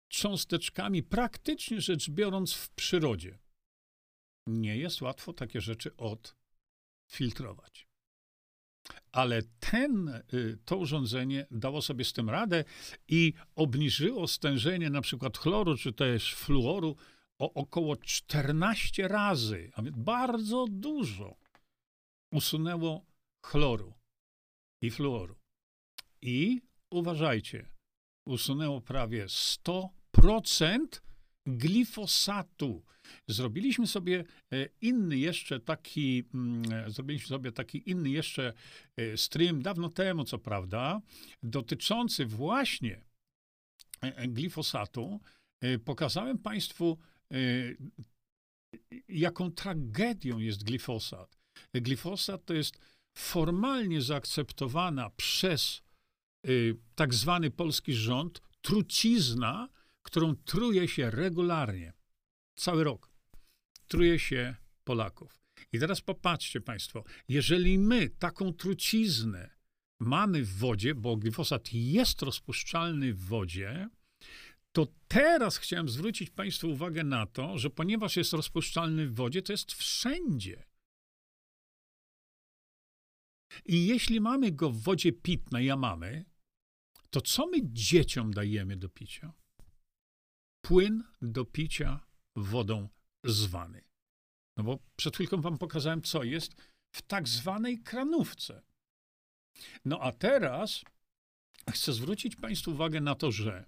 cząsteczkami, 0.07 1.03
praktycznie 1.03 1.81
rzecz 1.81 2.09
biorąc, 2.09 2.53
w 2.53 2.69
przyrodzie. 2.69 3.39
Nie 4.47 4.77
jest 4.77 5.01
łatwo 5.01 5.33
takie 5.33 5.61
rzeczy 5.61 5.91
odfiltrować. 5.97 7.87
Ale 9.11 9.41
ten, 9.59 10.21
y, 10.33 10.57
to 10.65 10.77
urządzenie 10.77 11.45
dało 11.51 11.81
sobie 11.81 12.05
z 12.05 12.13
tym 12.13 12.29
radę 12.29 12.63
i 13.07 13.33
obniżyło 13.55 14.27
stężenie 14.27 14.89
na 14.89 15.01
przykład 15.01 15.37
chloru 15.37 15.77
czy 15.77 15.93
też 15.93 16.35
fluoru 16.35 16.95
o 17.39 17.53
około 17.53 17.95
14 17.95 19.07
razy, 19.07 19.71
a 19.73 19.81
więc 19.81 19.97
bardzo 19.97 20.65
dużo 20.69 21.35
usunęło 22.31 23.05
chloru 23.45 23.93
i 24.81 24.91
fluoru. 24.91 25.35
I 26.21 26.61
uważajcie, 26.91 27.69
usunęło 28.25 28.81
prawie 28.81 29.25
100% 29.25 30.87
glifosatu. 31.45 32.83
Zrobiliśmy 33.27 33.87
sobie 33.87 34.23
e, 34.53 34.69
inny 34.81 35.17
jeszcze 35.17 35.59
taki, 35.59 36.23
mm, 36.33 36.91
zrobiliśmy 36.91 37.27
sobie 37.27 37.51
taki 37.51 37.89
inny 37.89 38.09
jeszcze 38.09 38.53
e, 38.97 39.17
stream 39.17 39.61
dawno 39.61 39.89
temu, 39.89 40.23
co 40.23 40.37
prawda, 40.39 41.01
dotyczący 41.43 42.25
właśnie 42.25 43.01
e, 44.01 44.27
glifosatu. 44.27 45.19
Pokazałem 45.85 46.37
Państwu, 46.37 46.97
jaką 49.07 49.51
tragedią 49.51 50.39
jest 50.39 50.63
glifosat. 50.63 51.37
Glifosat 51.73 52.45
to 52.45 52.53
jest 52.53 52.79
formalnie 53.17 54.01
zaakceptowana 54.01 55.09
przez 55.09 55.81
tak 56.95 57.13
zwany 57.13 57.51
polski 57.51 57.93
rząd 57.93 58.41
trucizna, 58.61 59.69
którą 60.01 60.35
truje 60.35 60.87
się 60.87 61.11
regularnie, 61.11 61.93
cały 62.55 62.83
rok. 62.83 63.09
Truje 63.87 64.19
się 64.19 64.55
Polaków. 64.83 65.43
I 65.71 65.79
teraz 65.79 66.01
popatrzcie 66.01 66.61
Państwo, 66.61 67.03
jeżeli 67.27 67.79
my 67.79 68.09
taką 68.09 68.53
truciznę 68.53 69.49
mamy 69.99 70.43
w 70.43 70.57
wodzie, 70.57 70.95
bo 70.95 71.17
glifosat 71.17 71.73
jest 71.73 72.21
rozpuszczalny 72.21 73.13
w 73.13 73.19
wodzie, 73.19 73.89
to 74.71 74.87
teraz 75.07 75.57
chciałem 75.57 75.89
zwrócić 75.89 76.29
Państwu 76.29 76.69
uwagę 76.69 77.03
na 77.03 77.25
to, 77.25 77.57
że 77.57 77.69
ponieważ 77.69 78.17
jest 78.17 78.33
rozpuszczalny 78.33 79.07
w 79.07 79.15
wodzie, 79.15 79.41
to 79.41 79.53
jest 79.53 79.73
wszędzie. 79.73 80.63
I 83.65 83.87
jeśli 83.87 84.21
mamy 84.21 84.51
go 84.51 84.71
w 84.71 84.81
wodzie 84.81 85.11
pitnej, 85.11 85.71
a 85.71 85.75
mamy, 85.75 86.25
to 87.09 87.21
co 87.21 87.47
my 87.47 87.57
dzieciom 87.63 88.33
dajemy 88.33 88.77
do 88.77 88.89
picia? 88.89 89.33
Płyn 90.61 91.03
do 91.21 91.45
picia 91.45 92.12
wodą 92.35 92.89
z 93.23 93.45
wany. 93.45 93.83
No 94.57 94.63
bo 94.63 94.79
przed 94.95 95.15
chwilką 95.15 95.41
wam 95.41 95.57
pokazałem, 95.57 96.01
co 96.01 96.23
jest 96.23 96.55
w 96.95 97.01
tak 97.01 97.27
zwanej 97.27 97.83
kranówce. 97.83 98.61
No 99.85 99.99
a 99.99 100.11
teraz 100.11 100.83
chcę 101.69 101.93
zwrócić 101.93 102.35
Państwu 102.35 102.71
uwagę 102.71 103.01
na 103.01 103.15
to, 103.15 103.31
że 103.31 103.65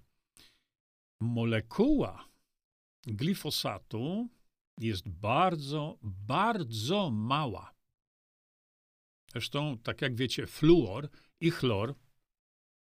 molekuła 1.20 2.28
glifosatu 3.06 4.28
jest 4.78 5.08
bardzo, 5.08 5.98
bardzo 6.02 7.10
mała. 7.10 7.74
Zresztą, 9.32 9.78
tak 9.78 10.02
jak 10.02 10.16
wiecie, 10.16 10.46
fluor 10.46 11.08
i 11.40 11.50
chlor 11.50 11.94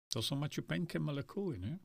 to 0.09 0.23
są 0.23 0.37
maciupeńkie 0.37 1.01
molekuły, 1.01 1.59
nie? 1.59 1.79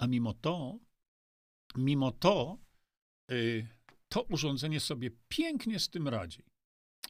A 0.00 0.06
mimo 0.06 0.34
to, 0.34 0.78
mimo 1.76 2.10
to, 2.12 2.58
y, 3.30 3.68
to 4.08 4.22
urządzenie 4.22 4.80
sobie 4.80 5.10
pięknie 5.28 5.78
z 5.78 5.88
tym 5.88 6.08
radzi. 6.08 6.42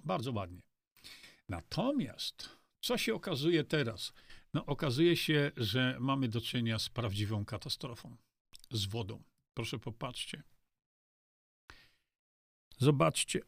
Bardzo 0.04 0.32
ładnie. 0.32 0.62
Natomiast 1.48 2.60
Co 2.80 2.98
się 2.98 3.14
okazuje 3.14 3.64
teraz? 3.64 4.12
No, 4.54 4.66
okazuje 4.66 5.16
się, 5.16 5.52
że 5.56 5.96
mamy 6.00 6.28
do 6.28 6.40
czynienia 6.40 6.78
z 6.78 6.88
prawdziwą 6.88 7.44
katastrofą, 7.44 8.16
z 8.70 8.86
wodą. 8.86 9.22
Proszę 9.54 9.78
popatrzcie. 9.78 10.42
Zobaczcie. 12.78 13.40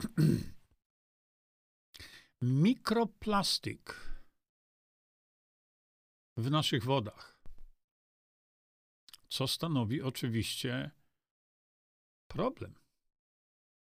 Mikroplastik 2.42 3.94
w 6.36 6.50
naszych 6.50 6.84
wodach, 6.84 7.37
co 9.28 9.48
stanowi 9.48 10.02
oczywiście 10.02 10.90
problem. 12.30 12.74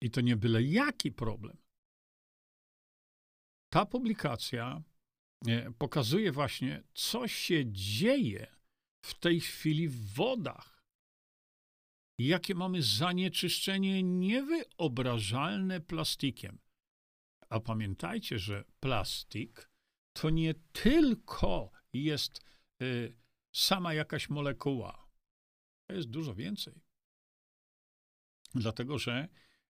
I 0.01 0.11
to 0.11 0.21
nie 0.21 0.37
byle 0.37 0.63
jaki 0.63 1.13
problem. 1.13 1.57
Ta 3.73 3.87
publikacja 3.87 4.83
e, 5.47 5.73
pokazuje 5.73 6.33
właśnie, 6.33 6.83
co 6.95 7.29
się 7.29 7.73
dzieje 7.73 8.57
w 9.05 9.15
tej 9.15 9.41
chwili 9.41 9.89
w 9.89 10.15
wodach. 10.15 10.77
Jakie 12.19 12.55
mamy 12.55 12.83
zanieczyszczenie 12.83 14.03
niewyobrażalne 14.03 15.81
plastikiem. 15.81 16.59
A 17.49 17.61
pamiętajcie, 17.61 18.39
że 18.39 18.65
plastik 18.81 19.71
to 20.13 20.31
nie 20.31 20.55
tylko 20.55 21.71
jest 21.93 22.45
y, 22.83 23.17
sama 23.55 23.95
jakaś 23.95 24.29
molekuła. 24.29 25.06
To 25.87 25.95
jest 25.95 26.11
dużo 26.11 26.35
więcej. 26.35 26.81
Dlatego, 28.55 28.99
że 28.99 29.29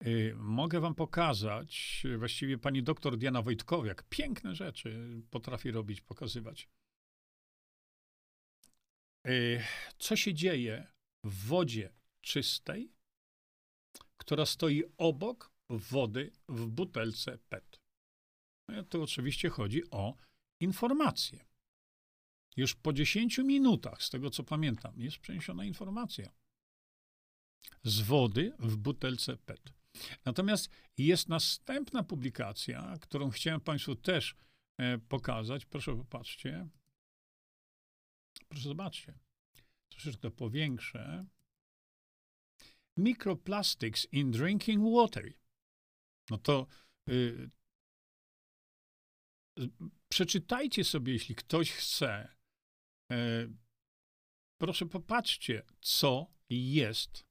y, 0.07 0.35
mogę 0.37 0.81
wam 0.81 0.95
pokazać, 0.95 2.03
właściwie 2.19 2.59
pani 2.59 2.83
doktor 2.83 3.19
Diana 3.19 3.43
Wojtkowiak, 3.43 4.03
piękne 4.09 4.55
rzeczy 4.55 5.23
potrafi 5.31 5.71
robić, 5.71 6.01
pokazywać. 6.01 6.69
Y, 9.27 9.63
co 9.99 10.17
się 10.17 10.35
dzieje 10.35 10.87
w 11.25 11.47
wodzie 11.47 11.95
czystej, 12.21 12.93
która 14.17 14.47
stoi 14.47 14.85
obok 14.97 15.53
wody 15.71 16.33
w 16.49 16.67
butelce 16.67 17.39
PET. 17.39 17.81
No 18.69 18.83
tu 18.83 19.03
oczywiście 19.03 19.49
chodzi 19.49 19.91
o 19.91 20.17
informację. 20.61 21.48
Już 22.59 22.75
po 22.75 22.93
10 22.93 23.39
minutach, 23.39 24.03
z 24.03 24.11
tego 24.11 24.31
co 24.31 24.45
pamiętam, 24.45 25.01
jest 25.01 25.19
przeniesiona 25.19 25.65
informacja 25.65 26.33
z 27.85 28.01
wody 28.01 28.53
w 28.59 28.77
butelce 28.77 29.37
PET. 29.37 29.73
Natomiast 30.25 30.71
jest 30.97 31.29
następna 31.29 32.03
publikacja, 32.03 32.99
którą 33.01 33.31
chciałem 33.31 33.61
Państwu 33.61 33.97
też 33.97 34.35
e, 34.79 34.99
pokazać. 34.99 35.67
Proszę 35.67 35.97
popatrzcie. 35.97 36.69
Proszę 38.49 38.69
zobaczcie. 38.69 39.19
Troszeczkę 39.89 40.31
powiększę. 40.31 41.27
Microplastics 42.97 44.07
in 44.13 44.31
drinking 44.31 44.95
water. 44.95 45.33
No 46.31 46.39
to 46.39 46.67
y, 47.09 47.51
przeczytajcie 50.09 50.85
sobie, 50.85 51.13
jeśli 51.13 51.35
ktoś 51.35 51.73
chce. 51.73 52.38
Y, 53.13 53.51
proszę 54.61 54.87
popatrzcie, 54.87 55.63
co 55.81 56.27
jest 56.51 57.27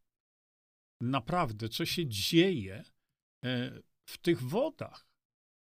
naprawdę, 1.01 1.69
co 1.69 1.85
się 1.85 2.07
dzieje 2.07 2.83
y, 3.45 3.83
w 4.05 4.17
tych 4.17 4.41
wodach. 4.41 5.07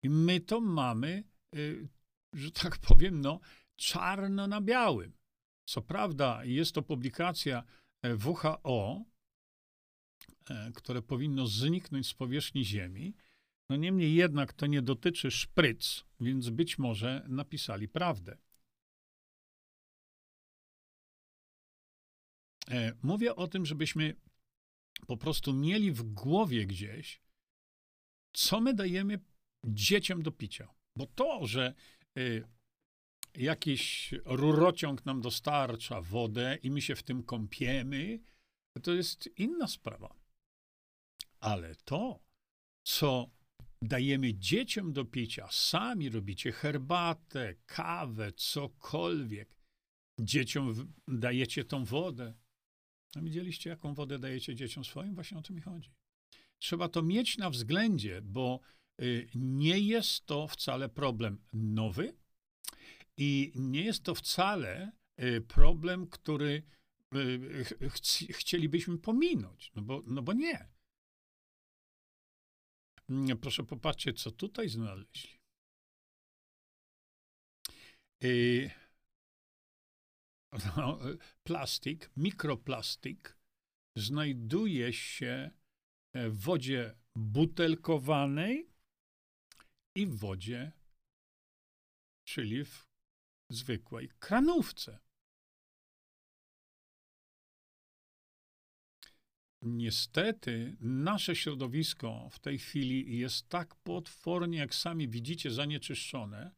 I 0.04 0.10
my 0.10 0.40
to 0.40 0.62
mamy, 0.62 1.24
y, 1.56 1.88
że 2.34 2.52
tak 2.52 2.78
powiem, 2.88 3.22
no, 3.22 3.40
czarno 3.76 4.48
na 4.48 4.62
białym. 4.62 5.18
Co 5.66 5.82
prawda, 5.82 6.46
jest 6.46 6.76
to 6.76 6.82
publikacja 6.82 7.64
e, 8.02 8.16
WHO, 8.16 9.06
E, 10.50 10.72
które 10.72 11.02
powinno 11.02 11.48
zniknąć 11.48 12.08
z 12.08 12.14
powierzchni 12.14 12.66
Ziemi. 12.66 13.16
No 13.70 13.76
niemniej 13.76 14.16
jednak 14.16 14.54
to 14.54 14.66
nie 14.66 14.82
dotyczy 14.82 15.32
szpryc, 15.32 16.06
więc 16.20 16.50
być 16.50 16.78
może 16.78 17.26
napisali 17.28 17.88
prawdę. 17.88 18.38
Mówię 23.04 23.36
o 23.36 23.48
tym, 23.48 23.66
żebyśmy 23.66 24.16
po 25.08 25.18
prostu 25.18 25.54
mieli 25.54 25.92
w 25.92 26.04
głowie 26.04 26.66
gdzieś, 26.66 27.22
co 28.34 28.62
my 28.62 28.74
dajemy 28.74 29.20
dzieciom 29.66 30.24
do 30.24 30.32
picia. 30.32 30.74
Bo 30.96 31.06
to, 31.06 31.48
że 31.48 31.74
y, 32.18 32.48
jakiś 33.36 34.14
rurociąg 34.26 35.06
nam 35.06 35.22
dostarcza 35.22 36.02
wodę 36.02 36.58
i 36.64 36.72
my 36.72 36.82
się 36.82 36.96
w 36.96 37.04
tym 37.04 37.24
kąpiemy, 37.24 38.20
to 38.84 38.94
jest 38.94 39.30
inna 39.38 39.68
sprawa. 39.68 40.16
Ale 41.40 41.76
to, 41.76 42.20
co 42.84 43.30
dajemy 43.82 44.34
dzieciom 44.34 44.94
do 44.94 45.06
picia, 45.06 45.48
sami 45.52 46.10
robicie 46.10 46.52
herbatę, 46.52 47.56
kawę, 47.66 48.32
cokolwiek, 48.32 49.58
dzieciom 50.20 50.94
dajecie 51.08 51.64
tą 51.64 51.86
wodę. 51.86 52.34
A 53.16 53.22
widzieliście, 53.22 53.70
jaką 53.70 53.94
wodę 53.94 54.20
dajecie 54.20 54.56
dzieciom 54.56 54.86
swoim? 54.86 55.16
Właśnie 55.16 55.38
o 55.38 55.42
to 55.42 55.54
mi 55.54 55.62
chodzi. 55.62 55.92
Trzeba 56.60 56.90
to 56.90 57.02
mieć 57.02 57.38
na 57.38 57.50
względzie, 57.50 58.22
bo 58.22 58.60
y, 59.02 59.30
nie 59.36 59.80
jest 59.80 60.26
to 60.26 60.48
wcale 60.48 60.90
problem 60.90 61.42
nowy 61.54 62.14
i 63.18 63.52
nie 63.56 63.82
jest 63.82 64.04
to 64.04 64.16
wcale 64.16 64.92
y, 65.22 65.42
problem, 65.42 66.08
który 66.08 66.64
y, 67.16 67.90
chcielibyśmy 68.34 68.98
pominąć. 68.98 69.72
No 69.76 69.82
bo, 69.82 70.02
no 70.06 70.22
bo 70.22 70.34
nie. 70.34 70.68
Mm, 73.10 73.38
proszę 73.38 73.64
popatrzcie, 73.64 74.14
co 74.14 74.32
tutaj 74.32 74.70
znaleźli. 74.70 75.30
No, 80.78 81.00
plastik, 81.44 82.12
mikroplastik 82.18 83.38
znajduje 83.98 84.94
się 84.94 85.52
w 86.14 86.40
wodzie 86.40 86.96
butelkowanej 87.16 88.70
i 89.96 90.08
w 90.08 90.16
wodzie, 90.16 90.72
czyli 92.28 92.66
w 92.66 92.88
zwykłej 93.52 94.10
kranówce. 94.20 95.00
Niestety, 99.62 100.78
nasze 100.80 101.36
środowisko 101.36 102.30
w 102.32 102.40
tej 102.40 102.58
chwili 102.60 103.18
jest 103.18 103.50
tak 103.50 103.76
potwornie, 103.76 104.58
jak 104.58 104.76
sami 104.76 105.08
widzicie, 105.08 105.52
zanieczyszczone. 105.52 106.56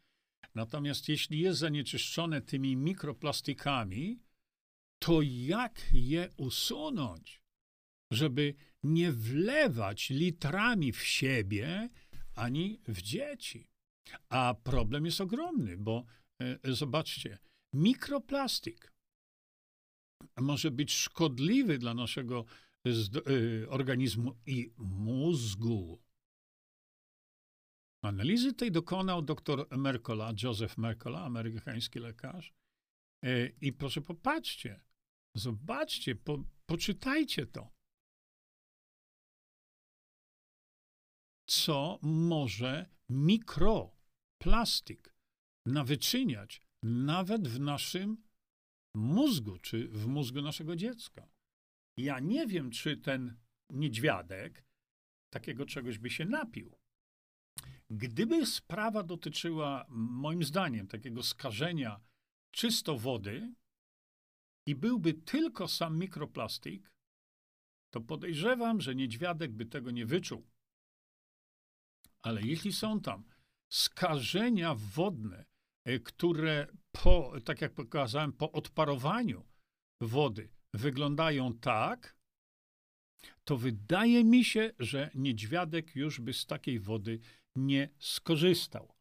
Natomiast 0.56 1.10
jeśli 1.10 1.40
jest 1.40 1.60
zanieczyszczone 1.60 2.42
tymi 2.42 2.76
mikroplastikami, 2.76 4.20
to 5.00 5.22
jak 5.22 5.82
je 5.94 6.30
usunąć, 6.38 7.42
żeby 8.12 8.54
nie 8.84 9.12
wlewać 9.12 10.10
litrami 10.10 10.92
w 10.92 11.04
siebie 11.04 11.90
ani 12.36 12.80
w 12.88 13.02
dzieci? 13.02 13.68
A 14.30 14.56
problem 14.64 15.06
jest 15.06 15.22
ogromny, 15.22 15.78
bo 15.78 16.06
e, 16.40 16.74
zobaczcie, 16.74 17.38
mikroplastik 17.74 18.94
może 20.38 20.72
być 20.72 20.94
szkodliwy 20.94 21.78
dla 21.78 21.94
naszego 21.94 22.46
z 22.86 23.28
y, 23.28 23.70
organizmu 23.70 24.36
i 24.46 24.72
mózgu. 24.78 26.05
Analizy 28.06 28.54
tej 28.54 28.72
dokonał 28.72 29.22
dr 29.22 29.78
Merkola, 29.78 30.34
Joseph 30.44 30.78
Merkola, 30.78 31.24
amerykański 31.24 32.00
lekarz. 32.00 32.54
Y, 33.26 33.56
I 33.62 33.74
proszę 33.74 34.02
popatrzcie, 34.02 34.82
zobaczcie, 35.36 36.16
po, 36.16 36.44
poczytajcie 36.66 37.46
to. 37.46 37.76
Co 41.48 42.00
może 42.02 42.90
mikroplastik 43.10 45.14
nawyczyniać 45.66 46.62
nawet 46.84 47.48
w 47.48 47.60
naszym 47.60 48.24
mózgu, 48.96 49.58
czy 49.58 49.88
w 49.88 50.08
mózgu 50.08 50.42
naszego 50.42 50.76
dziecka. 50.76 51.30
Ja 51.98 52.20
nie 52.20 52.48
wiem, 52.48 52.72
czy 52.72 52.98
ten 52.98 53.38
niedźwiadek 53.70 54.66
takiego 55.34 55.66
czegoś 55.66 55.98
by 55.98 56.10
się 56.10 56.26
napił. 56.26 56.78
Gdyby 57.98 58.46
sprawa 58.46 59.04
dotyczyła, 59.04 59.86
moim 59.90 60.44
zdaniem, 60.44 60.88
takiego 60.88 61.24
skażenia 61.24 62.00
czysto 62.52 62.98
wody 62.98 63.54
i 64.66 64.76
byłby 64.76 65.14
tylko 65.14 65.68
sam 65.68 66.00
mikroplastik, 66.00 66.92
to 67.94 68.02
podejrzewam, 68.02 68.82
że 68.82 68.96
niedźwiadek 68.96 69.52
by 69.52 69.66
tego 69.66 69.92
nie 69.92 70.06
wyczuł. 70.06 70.48
Ale 72.22 72.42
jeśli 72.42 72.74
są 72.74 73.02
tam 73.02 73.24
skażenia 73.70 74.76
wodne, 74.76 75.46
e, 75.86 76.00
które 76.00 76.68
po, 76.92 77.34
tak 77.46 77.62
jak 77.62 77.74
pokazałem, 77.74 78.34
po 78.34 78.52
odparowaniu 78.52 79.46
wody 80.02 80.50
wyglądają 80.74 81.54
tak, 81.54 82.18
to 83.44 83.58
wydaje 83.58 84.24
mi 84.24 84.44
się, 84.44 84.72
że 84.80 85.12
niedźwiadek 85.16 85.96
już 85.96 86.22
by 86.22 86.34
z 86.34 86.46
takiej 86.46 86.80
wody 86.80 87.20
nie 87.56 87.90
skorzystał. 88.00 88.96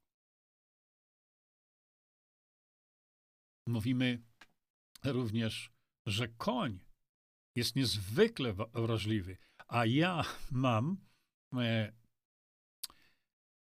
Mówimy 3.66 4.22
również, 5.04 5.72
że 6.06 6.28
koń 6.28 6.80
jest 7.56 7.76
niezwykle 7.76 8.54
wrażliwy, 8.72 9.36
a 9.68 9.86
ja 9.86 10.24
mam 10.50 10.96
e, 11.54 11.92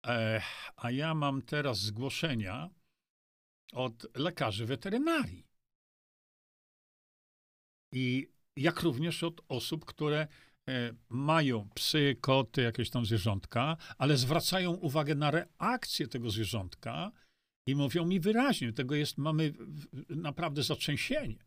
e, 0.05 0.41
a 0.75 0.91
ja 0.91 1.13
mam 1.13 1.41
teraz 1.41 1.79
zgłoszenia 1.79 2.69
od 3.73 4.17
lekarzy 4.17 4.65
weterynarii. 4.65 5.47
I 7.91 8.33
jak 8.55 8.81
również 8.81 9.23
od 9.23 9.41
osób, 9.47 9.85
które 9.85 10.27
mają 11.09 11.69
psy, 11.75 12.15
koty, 12.21 12.61
jakieś 12.61 12.89
tam 12.89 13.05
zwierzątka, 13.05 13.77
ale 13.97 14.17
zwracają 14.17 14.71
uwagę 14.71 15.15
na 15.15 15.31
reakcję 15.31 16.07
tego 16.07 16.29
zwierzątka 16.29 17.11
i 17.67 17.75
mówią 17.75 18.05
mi 18.05 18.19
wyraźnie, 18.19 18.73
tego 18.73 18.95
jest, 18.95 19.17
mamy 19.17 19.53
naprawdę 20.09 20.63
zatrzęsienie. 20.63 21.45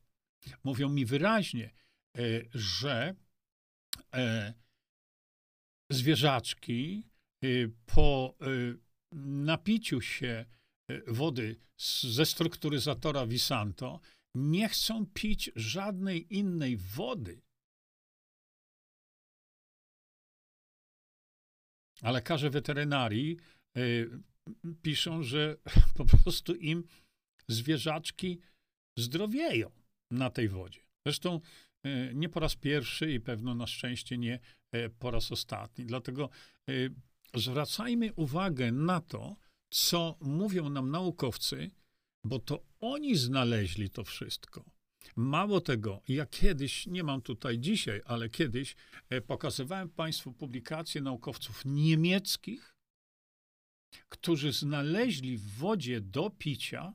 Mówią 0.65 0.89
mi 0.89 1.07
wyraźnie, 1.07 1.71
e, 2.17 2.21
że 2.55 3.15
e, 4.15 4.55
zwierzaczki 5.91 7.09
po 7.87 8.39
napiciu 9.23 10.01
się 10.01 10.45
wody 11.07 11.57
ze 12.01 12.27
strukturyzatora 12.27 13.27
Visanto 13.27 14.01
nie 14.35 14.69
chcą 14.69 15.07
pić 15.07 15.51
żadnej 15.57 16.35
innej 16.37 16.77
wody. 16.77 17.43
A 22.03 22.11
lekarze 22.11 22.51
weterynarii 22.51 23.37
y, 23.79 24.11
piszą, 24.83 25.23
że 25.23 25.57
po 25.97 26.05
prostu 26.05 26.55
im 26.55 26.85
zwierzaczki 27.49 28.41
zdrowieją 28.99 29.71
na 30.11 30.31
tej 30.31 30.49
wodzie. 30.49 30.81
Zresztą 31.07 31.41
y, 31.87 32.13
nie 32.15 32.29
po 32.29 32.41
raz 32.41 32.57
pierwszy 32.57 33.13
i 33.13 33.21
pewno 33.21 33.55
na 33.55 33.67
szczęście 33.67 34.19
nie 34.19 34.41
y, 34.75 34.91
po 34.99 35.11
raz 35.11 35.33
ostatni. 35.33 35.87
Dlatego 35.87 36.31
y, 36.71 36.95
zwracajmy 37.35 38.13
uwagę 38.13 38.73
na 38.73 39.01
to, 39.01 39.37
co 39.71 40.19
mówią 40.21 40.69
nam 40.69 40.91
naukowcy, 40.91 41.71
bo 42.25 42.39
to 42.39 42.65
oni 42.81 43.17
znaleźli 43.17 43.91
to 43.91 44.05
wszystko. 44.05 44.65
Mało 45.17 45.61
tego, 45.61 46.03
ja 46.09 46.27
kiedyś, 46.27 46.87
nie 46.87 47.05
mam 47.05 47.23
tutaj 47.23 47.59
dzisiaj, 47.59 48.01
ale 48.05 48.29
kiedyś 48.29 48.77
e, 49.09 49.21
pokazywałem 49.21 49.89
Państwu 49.89 50.33
publikacje 50.33 51.01
naukowców 51.01 51.63
niemieckich, 51.65 52.77
którzy 54.09 54.53
znaleźli 54.53 55.39
w 55.39 55.47
wodzie 55.47 56.01
do 56.01 56.31
picia 56.31 56.95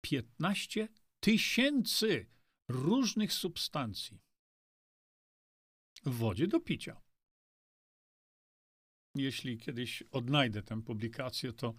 15 0.00 0.88
tysięcy 1.20 2.26
różnych 2.68 3.32
substancji 3.32 4.20
w 6.04 6.16
wodzie 6.16 6.46
do 6.46 6.60
picia. 6.60 7.02
Jeśli 9.14 9.58
kiedyś 9.58 10.02
odnajdę 10.02 10.62
tę 10.62 10.82
publikację, 10.82 11.52
to, 11.52 11.74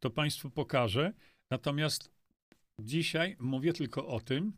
to 0.00 0.10
Państwu 0.10 0.50
pokażę. 0.50 1.12
Natomiast 1.50 2.10
dzisiaj 2.78 3.36
mówię 3.38 3.72
tylko 3.72 4.06
o 4.06 4.20
tym, 4.20 4.56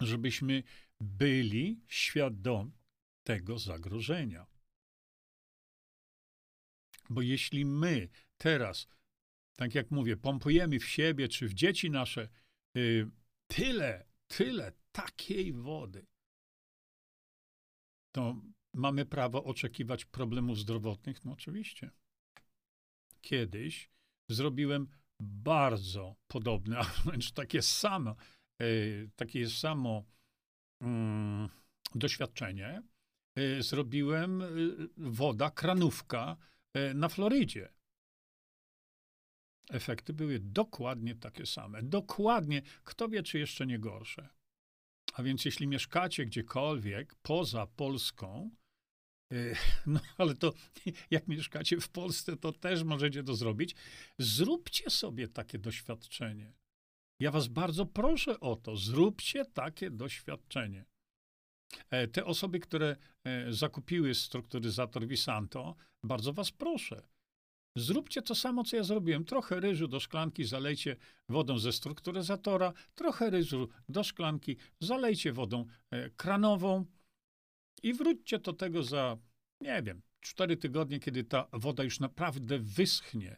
żebyśmy 0.00 0.62
byli 1.00 1.80
świadomi 1.88 2.72
tego 3.26 3.58
zagrożenia. 3.58 4.46
Bo 7.10 7.22
jeśli 7.22 7.64
my 7.64 8.08
teraz, 8.38 8.88
tak 9.56 9.74
jak 9.74 9.90
mówię, 9.90 10.16
pompujemy 10.16 10.78
w 10.78 10.88
siebie 10.88 11.28
czy 11.28 11.48
w 11.48 11.54
dzieci 11.54 11.90
nasze 11.90 12.28
y, 12.76 13.10
tyle, 13.46 14.06
tyle 14.28 14.72
takiej 14.92 15.52
wody, 15.52 16.06
to 18.12 18.42
mamy 18.74 19.06
prawo 19.06 19.44
oczekiwać 19.44 20.04
problemów 20.04 20.58
zdrowotnych? 20.58 21.24
No 21.24 21.32
oczywiście. 21.32 21.90
Kiedyś 23.20 23.90
zrobiłem 24.28 24.88
bardzo 25.20 26.16
podobne, 26.28 26.78
a 26.80 26.84
wręcz 26.84 27.32
takie 27.32 27.62
samo, 27.62 28.16
e, 28.60 28.66
takie 29.16 29.48
samo 29.48 30.04
um, 30.80 31.48
doświadczenie 31.94 32.82
e, 33.36 33.62
zrobiłem 33.62 34.42
e, 34.42 34.46
woda, 34.96 35.50
kranówka 35.50 36.36
na 36.94 37.08
Florydzie. 37.08 37.72
Efekty 39.70 40.12
były 40.12 40.38
dokładnie 40.38 41.14
takie 41.14 41.46
same. 41.46 41.82
Dokładnie, 41.82 42.62
kto 42.84 43.08
wie, 43.08 43.22
czy 43.22 43.38
jeszcze 43.38 43.66
nie 43.66 43.78
gorsze. 43.78 44.28
A 45.12 45.22
więc 45.22 45.44
jeśli 45.44 45.66
mieszkacie 45.66 46.26
gdziekolwiek 46.26 47.14
poza 47.14 47.66
Polską, 47.66 48.50
no, 49.86 50.00
ale 50.18 50.34
to 50.34 50.52
jak 51.10 51.28
mieszkacie 51.28 51.80
w 51.80 51.88
Polsce, 51.88 52.36
to 52.36 52.52
też 52.52 52.82
możecie 52.82 53.22
to 53.22 53.34
zrobić. 53.34 53.74
Zróbcie 54.18 54.90
sobie 54.90 55.28
takie 55.28 55.58
doświadczenie. 55.58 56.52
Ja 57.20 57.30
was 57.30 57.48
bardzo 57.48 57.86
proszę 57.86 58.40
o 58.40 58.56
to. 58.56 58.76
Zróbcie 58.76 59.44
takie 59.44 59.90
doświadczenie. 59.90 60.84
E, 61.90 62.08
te 62.08 62.24
osoby, 62.24 62.60
które 62.60 62.96
e, 63.24 63.52
zakupiły 63.52 64.14
strukturyzator 64.14 65.06
Visanto, 65.06 65.76
bardzo 66.02 66.32
was 66.32 66.50
proszę. 66.50 67.02
Zróbcie 67.76 68.22
to 68.22 68.34
samo, 68.34 68.64
co 68.64 68.76
ja 68.76 68.82
zrobiłem. 68.82 69.24
Trochę 69.24 69.60
ryżu 69.60 69.88
do 69.88 70.00
szklanki 70.00 70.44
zalejcie 70.44 70.96
wodą 71.28 71.58
ze 71.58 71.72
strukturyzatora, 71.72 72.72
trochę 72.94 73.30
ryżu 73.30 73.68
do 73.88 74.04
szklanki 74.04 74.56
zalejcie 74.80 75.32
wodą 75.32 75.66
kranową, 76.16 76.84
i 77.86 77.94
wróćcie 77.94 78.38
do 78.38 78.52
tego 78.52 78.82
za, 78.82 79.18
nie 79.60 79.82
wiem, 79.82 80.02
cztery 80.20 80.56
tygodnie, 80.56 81.00
kiedy 81.00 81.24
ta 81.24 81.48
woda 81.52 81.84
już 81.84 82.00
naprawdę 82.00 82.58
wyschnie, 82.58 83.36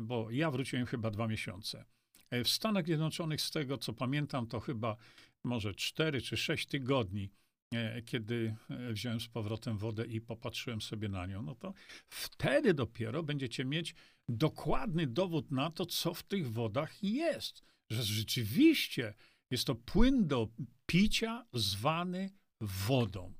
bo 0.00 0.30
ja 0.30 0.50
wróciłem 0.50 0.86
chyba 0.86 1.10
dwa 1.10 1.28
miesiące. 1.28 1.84
E, 2.30 2.44
w 2.44 2.48
Stanach 2.48 2.86
Zjednoczonych, 2.86 3.40
z 3.40 3.50
tego 3.50 3.78
co 3.78 3.92
pamiętam, 3.92 4.46
to 4.46 4.60
chyba 4.60 4.96
może 5.44 5.74
cztery 5.74 6.22
czy 6.22 6.36
sześć 6.36 6.66
tygodni, 6.66 7.30
e, 7.74 8.02
kiedy 8.02 8.56
e, 8.70 8.92
wziąłem 8.92 9.20
z 9.20 9.28
powrotem 9.28 9.78
wodę 9.78 10.06
i 10.06 10.20
popatrzyłem 10.20 10.80
sobie 10.80 11.08
na 11.08 11.26
nią, 11.26 11.42
no 11.42 11.54
to 11.54 11.74
wtedy 12.08 12.74
dopiero 12.74 13.22
będziecie 13.22 13.64
mieć 13.64 13.94
dokładny 14.28 15.06
dowód 15.06 15.50
na 15.50 15.70
to, 15.70 15.86
co 15.86 16.14
w 16.14 16.22
tych 16.22 16.52
wodach 16.52 17.02
jest. 17.02 17.62
Że 17.90 18.02
rzeczywiście 18.02 19.14
jest 19.50 19.66
to 19.66 19.74
płyn 19.74 20.26
do 20.26 20.48
picia 20.86 21.46
zwany 21.52 22.30
wodą. 22.60 23.34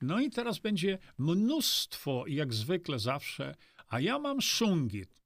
No 0.00 0.20
i 0.20 0.30
teraz 0.30 0.58
będzie 0.58 0.98
mnóstwo, 1.18 2.24
jak 2.26 2.54
zwykle 2.54 2.98
zawsze, 2.98 3.54
a 3.86 4.00
ja 4.00 4.18
mam 4.18 4.40
szungit. 4.40 5.22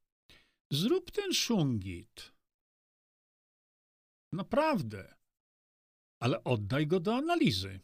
Zrób 0.71 1.11
ten 1.11 1.35
szungit. 1.35 2.33
Naprawdę. 4.33 5.15
Ale 6.21 6.45
oddaj 6.45 6.87
go 6.87 7.01
do 7.01 7.15
analizy. 7.15 7.81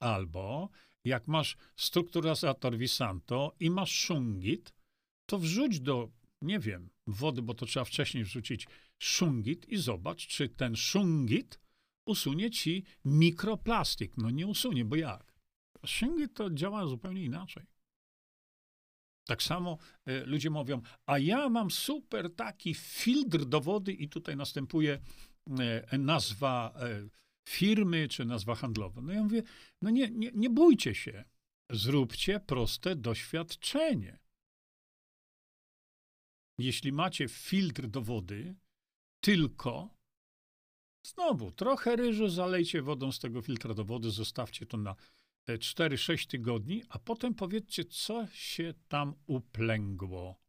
Albo 0.00 0.68
jak 1.04 1.28
masz 1.28 1.56
strukturazator 1.76 2.78
Visanto 2.78 3.56
i 3.60 3.70
masz 3.70 3.92
szungit, 3.92 4.72
to 5.26 5.38
wrzuć 5.38 5.80
do, 5.80 6.10
nie 6.42 6.58
wiem, 6.58 6.90
wody, 7.06 7.42
bo 7.42 7.54
to 7.54 7.66
trzeba 7.66 7.84
wcześniej 7.84 8.24
wrzucić 8.24 8.66
szungit 8.98 9.68
i 9.68 9.76
zobacz, 9.76 10.26
czy 10.26 10.48
ten 10.48 10.76
szungit 10.76 11.58
usunie 12.06 12.50
ci 12.50 12.84
mikroplastik. 13.04 14.16
No 14.16 14.30
nie 14.30 14.46
usunie, 14.46 14.84
bo 14.84 14.96
jak? 14.96 15.34
Szyngi 15.86 16.28
to 16.28 16.50
działa 16.50 16.86
zupełnie 16.86 17.24
inaczej. 17.24 17.66
Tak 19.26 19.42
samo 19.42 19.78
y, 20.08 20.26
ludzie 20.26 20.50
mówią, 20.50 20.82
a 21.06 21.18
ja 21.18 21.48
mam 21.48 21.70
super 21.70 22.34
taki 22.34 22.74
filtr 22.74 23.44
do 23.44 23.60
wody 23.60 23.92
i 23.92 24.08
tutaj 24.08 24.36
następuje 24.36 25.00
y, 25.94 25.98
nazwa 25.98 26.74
y, 27.04 27.10
firmy 27.48 28.08
czy 28.08 28.24
nazwa 28.24 28.54
handlowa. 28.54 29.02
No 29.02 29.12
ja 29.12 29.22
mówię, 29.22 29.42
no 29.82 29.90
nie, 29.90 30.10
nie, 30.10 30.30
nie 30.34 30.50
bójcie 30.50 30.94
się. 30.94 31.24
Zróbcie 31.70 32.40
proste 32.40 32.96
doświadczenie. 32.96 34.18
Jeśli 36.58 36.92
macie 36.92 37.28
filtr 37.28 37.86
do 37.86 38.02
wody, 38.02 38.56
tylko 39.20 39.95
Znowu, 41.06 41.50
trochę 41.52 41.96
ryżu 41.96 42.28
zalejcie 42.28 42.82
wodą 42.82 43.12
z 43.12 43.18
tego 43.18 43.42
filtra 43.42 43.74
do 43.74 43.84
wody, 43.84 44.10
zostawcie 44.10 44.66
to 44.66 44.76
na 44.76 44.94
e, 45.46 45.58
4-6 45.58 46.26
tygodni, 46.26 46.82
a 46.88 46.98
potem 46.98 47.34
powiedzcie, 47.34 47.84
co 47.84 48.26
się 48.26 48.74
tam 48.88 49.14
uplęgło. 49.26 50.40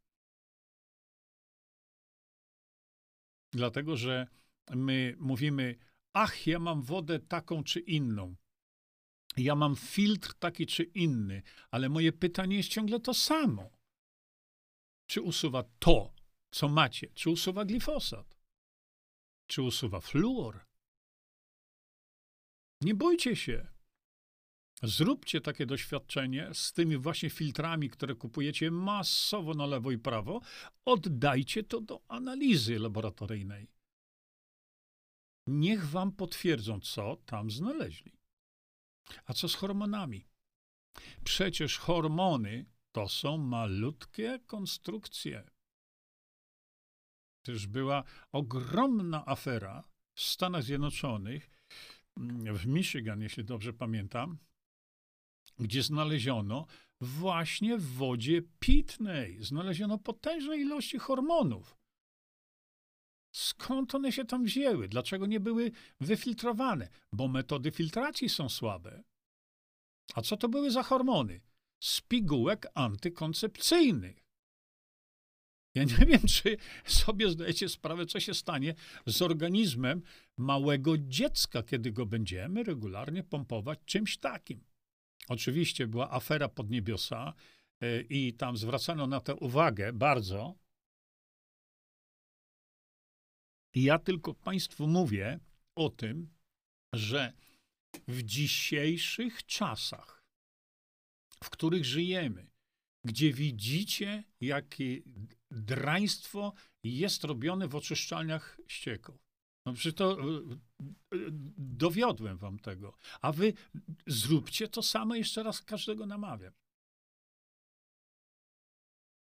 Dlatego, 3.52 3.98
że 3.98 4.28
my 4.76 5.16
mówimy, 5.20 5.76
ach, 6.14 6.48
ja 6.48 6.60
mam 6.60 6.82
wodę 6.82 7.20
taką 7.20 7.64
czy 7.64 7.80
inną. 7.80 8.36
Ja 9.38 9.56
mam 9.56 9.76
filtr 9.76 10.34
taki 10.34 10.66
czy 10.66 10.84
inny, 10.84 11.42
ale 11.72 11.90
moje 11.90 12.12
pytanie 12.12 12.58
jest 12.58 12.70
ciągle 12.70 13.00
to 13.00 13.14
samo. 13.14 13.70
Czy 15.08 15.22
usuwa 15.22 15.64
to, 15.80 16.14
co 16.52 16.70
macie? 16.70 17.08
Czy 17.14 17.30
usuwa 17.30 17.66
glifosat? 17.66 18.37
Czy 19.48 19.62
usuwa 19.62 20.00
fluor? 20.00 20.66
Nie 22.82 22.96
bójcie 22.96 23.36
się. 23.36 23.68
Zróbcie 24.84 25.42
takie 25.42 25.66
doświadczenie 25.66 26.50
z 26.54 26.74
tymi 26.74 26.98
właśnie 26.98 27.30
filtrami, 27.30 27.90
które 27.90 28.16
kupujecie 28.16 28.72
masowo 28.72 29.54
na 29.54 29.66
lewo 29.66 29.92
i 29.92 29.98
prawo. 29.98 30.42
Oddajcie 30.86 31.64
to 31.64 31.82
do 31.82 32.02
analizy 32.08 32.80
laboratoryjnej. 32.80 33.68
Niech 35.48 35.90
wam 35.90 36.12
potwierdzą, 36.12 36.80
co 36.80 37.16
tam 37.26 37.52
znaleźli. 37.52 38.12
A 39.26 39.34
co 39.34 39.50
z 39.50 39.56
hormonami? 39.56 40.28
Przecież 41.24 41.78
hormony 41.78 42.66
to 42.92 43.10
są 43.10 43.38
malutkie 43.38 44.40
konstrukcje. 44.46 45.50
Też 47.48 47.68
była 47.68 48.04
ogromna 48.32 49.26
afera 49.26 49.84
w 50.18 50.22
Stanach 50.22 50.64
Zjednoczonych, 50.64 51.50
w 52.54 52.68
Michigan, 52.68 53.22
jeśli 53.22 53.46
dobrze 53.46 53.74
pamiętam, 53.74 54.38
gdzie 55.60 55.84
znaleziono 55.84 56.66
właśnie 57.02 57.78
w 57.78 57.94
wodzie 57.94 58.42
pitnej, 58.60 59.44
znaleziono 59.44 59.98
potężne 59.98 60.58
ilości 60.58 61.00
hormonów. 61.00 61.78
Skąd 63.36 63.96
one 63.96 64.12
się 64.12 64.26
tam 64.26 64.44
wzięły? 64.44 64.88
Dlaczego 64.88 65.26
nie 65.26 65.40
były 65.40 65.72
wyfiltrowane? 66.02 66.90
Bo 67.14 67.28
metody 67.28 67.72
filtracji 67.72 68.30
są 68.30 68.50
słabe. 68.50 69.04
A 70.14 70.22
co 70.22 70.38
to 70.38 70.50
były 70.50 70.72
za 70.72 70.84
hormony? 70.84 71.42
Z 71.84 72.02
pigułek 72.02 72.68
antykoncepcyjnych. 72.74 74.27
Ja 75.78 75.84
nie 75.84 76.06
wiem, 76.06 76.22
czy 76.36 76.58
sobie 76.86 77.30
zdajecie 77.30 77.70
sprawę, 77.70 78.06
co 78.06 78.20
się 78.20 78.34
stanie 78.34 78.76
z 79.06 79.22
organizmem 79.22 80.02
małego 80.38 80.98
dziecka, 80.98 81.64
kiedy 81.64 81.92
go 81.92 82.06
będziemy 82.06 82.64
regularnie 82.64 83.24
pompować 83.24 83.80
czymś 83.86 84.18
takim. 84.18 84.64
Oczywiście 85.28 85.88
była 85.88 86.12
afera 86.12 86.50
pod 86.50 86.70
niebiosa 86.70 87.34
e, 87.82 88.02
i 88.02 88.34
tam 88.34 88.58
zwracano 88.58 89.08
na 89.08 89.20
to 89.20 89.36
uwagę 89.36 89.94
bardzo. 89.94 90.56
I 93.74 93.84
ja 93.84 94.00
tylko 94.00 94.34
Państwu 94.34 94.88
mówię 94.88 95.40
o 95.76 95.90
tym, 95.90 96.34
że 96.94 97.34
w 98.08 98.24
dzisiejszych 98.24 99.46
czasach, 99.46 100.24
w 101.44 101.50
których 101.50 101.86
żyjemy, 101.86 102.50
gdzie 103.06 103.34
widzicie, 103.34 104.24
jakie 104.42 105.02
draństwo 105.52 106.54
jest 106.84 107.24
robione 107.24 107.68
w 107.68 107.76
oczyszczalniach 107.76 108.60
ścieków. 108.68 109.28
No 109.66 109.74
przecież 109.74 109.94
to 109.94 110.12
e, 110.12 110.26
e, 111.14 111.18
dowiodłem 111.58 112.38
wam 112.38 112.60
tego. 112.60 112.98
A 113.22 113.32
wy 113.32 113.54
zróbcie 114.08 114.68
to 114.68 114.84
samo, 114.84 115.16
jeszcze 115.16 115.44
raz 115.44 115.62
każdego 115.62 116.06
namawiam. 116.06 116.54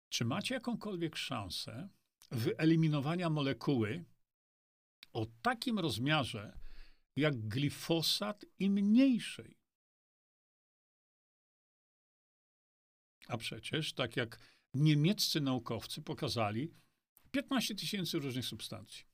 Czy 0.08 0.24
macie 0.24 0.54
jakąkolwiek 0.54 1.16
szansę 1.16 1.88
wyeliminowania 2.30 3.30
molekuły 3.30 4.04
o 5.12 5.26
takim 5.42 5.78
rozmiarze 5.78 6.58
jak 7.16 7.48
glifosat 7.48 8.44
i 8.58 8.70
mniejszej? 8.70 9.58
A 13.28 13.36
przecież, 13.36 13.92
tak 13.92 14.16
jak 14.16 14.38
niemieccy 14.74 15.40
naukowcy 15.40 16.02
pokazali, 16.02 16.72
15 17.30 17.74
tysięcy 17.74 18.18
różnych 18.18 18.46
substancji 18.46 19.04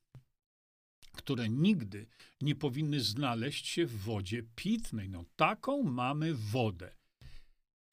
które 1.15 1.49
nigdy 1.49 2.07
nie 2.41 2.55
powinny 2.55 2.99
znaleźć 2.99 3.67
się 3.67 3.85
w 3.85 3.97
wodzie 3.97 4.43
pitnej. 4.55 5.09
No, 5.09 5.25
taką 5.35 5.83
mamy 5.83 6.33
wodę. 6.33 6.95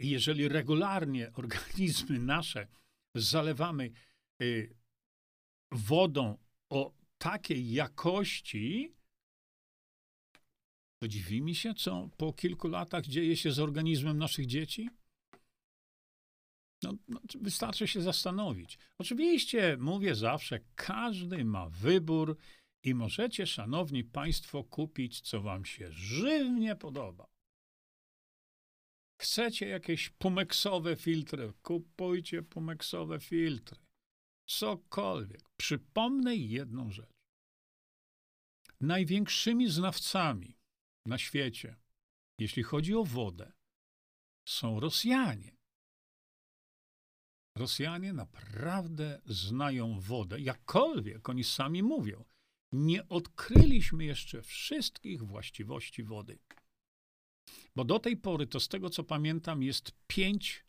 I 0.00 0.10
jeżeli 0.10 0.48
regularnie 0.48 1.32
organizmy 1.42 2.18
nasze 2.18 2.68
zalewamy 3.14 3.90
y, 4.42 4.74
wodą 5.72 6.38
o 6.70 6.94
takiej 7.18 7.72
jakości, 7.72 8.94
to 11.02 11.08
dziwi 11.08 11.42
mi 11.42 11.54
się, 11.54 11.74
co 11.74 12.08
po 12.16 12.32
kilku 12.32 12.68
latach 12.68 13.04
dzieje 13.04 13.36
się 13.36 13.52
z 13.52 13.58
organizmem 13.58 14.18
naszych 14.18 14.46
dzieci. 14.46 14.90
No, 16.82 16.94
no, 17.08 17.20
wystarczy 17.40 17.88
się 17.88 18.02
zastanowić. 18.02 18.78
Oczywiście, 18.98 19.76
mówię 19.80 20.14
zawsze, 20.14 20.60
każdy 20.74 21.44
ma 21.44 21.68
wybór 21.68 22.36
i 22.84 22.94
możecie, 22.94 23.46
szanowni 23.46 24.04
państwo, 24.04 24.64
kupić, 24.64 25.20
co 25.20 25.40
wam 25.40 25.64
się 25.64 25.92
żywnie 25.92 26.76
podoba. 26.76 27.32
Chcecie 29.20 29.68
jakieś 29.68 30.10
pumeksowe 30.10 30.96
filtry? 30.96 31.52
Kupujcie 31.62 32.42
pumeksowe 32.42 33.20
filtry. 33.20 33.78
Cokolwiek. 34.46 35.50
Przypomnę 35.56 36.36
jedną 36.36 36.90
rzecz. 36.90 37.12
Największymi 38.80 39.68
znawcami 39.68 40.58
na 41.06 41.18
świecie, 41.18 41.76
jeśli 42.38 42.62
chodzi 42.62 42.94
o 42.94 43.04
wodę, 43.04 43.52
są 44.48 44.80
Rosjanie. 44.80 45.61
Rosjanie 47.56 48.12
naprawdę 48.12 49.20
znają 49.26 50.00
wodę, 50.00 50.40
jakkolwiek 50.40 51.28
oni 51.28 51.44
sami 51.44 51.82
mówią 51.82 52.24
nie 52.72 53.08
odkryliśmy 53.08 54.04
jeszcze 54.04 54.42
wszystkich 54.42 55.22
właściwości 55.22 56.04
wody. 56.04 56.38
Bo 57.76 57.84
do 57.84 57.98
tej 57.98 58.16
pory, 58.16 58.46
to 58.46 58.60
z 58.60 58.68
tego 58.68 58.90
co 58.90 59.04
pamiętam, 59.04 59.62
jest 59.62 59.92
pięć 60.06 60.64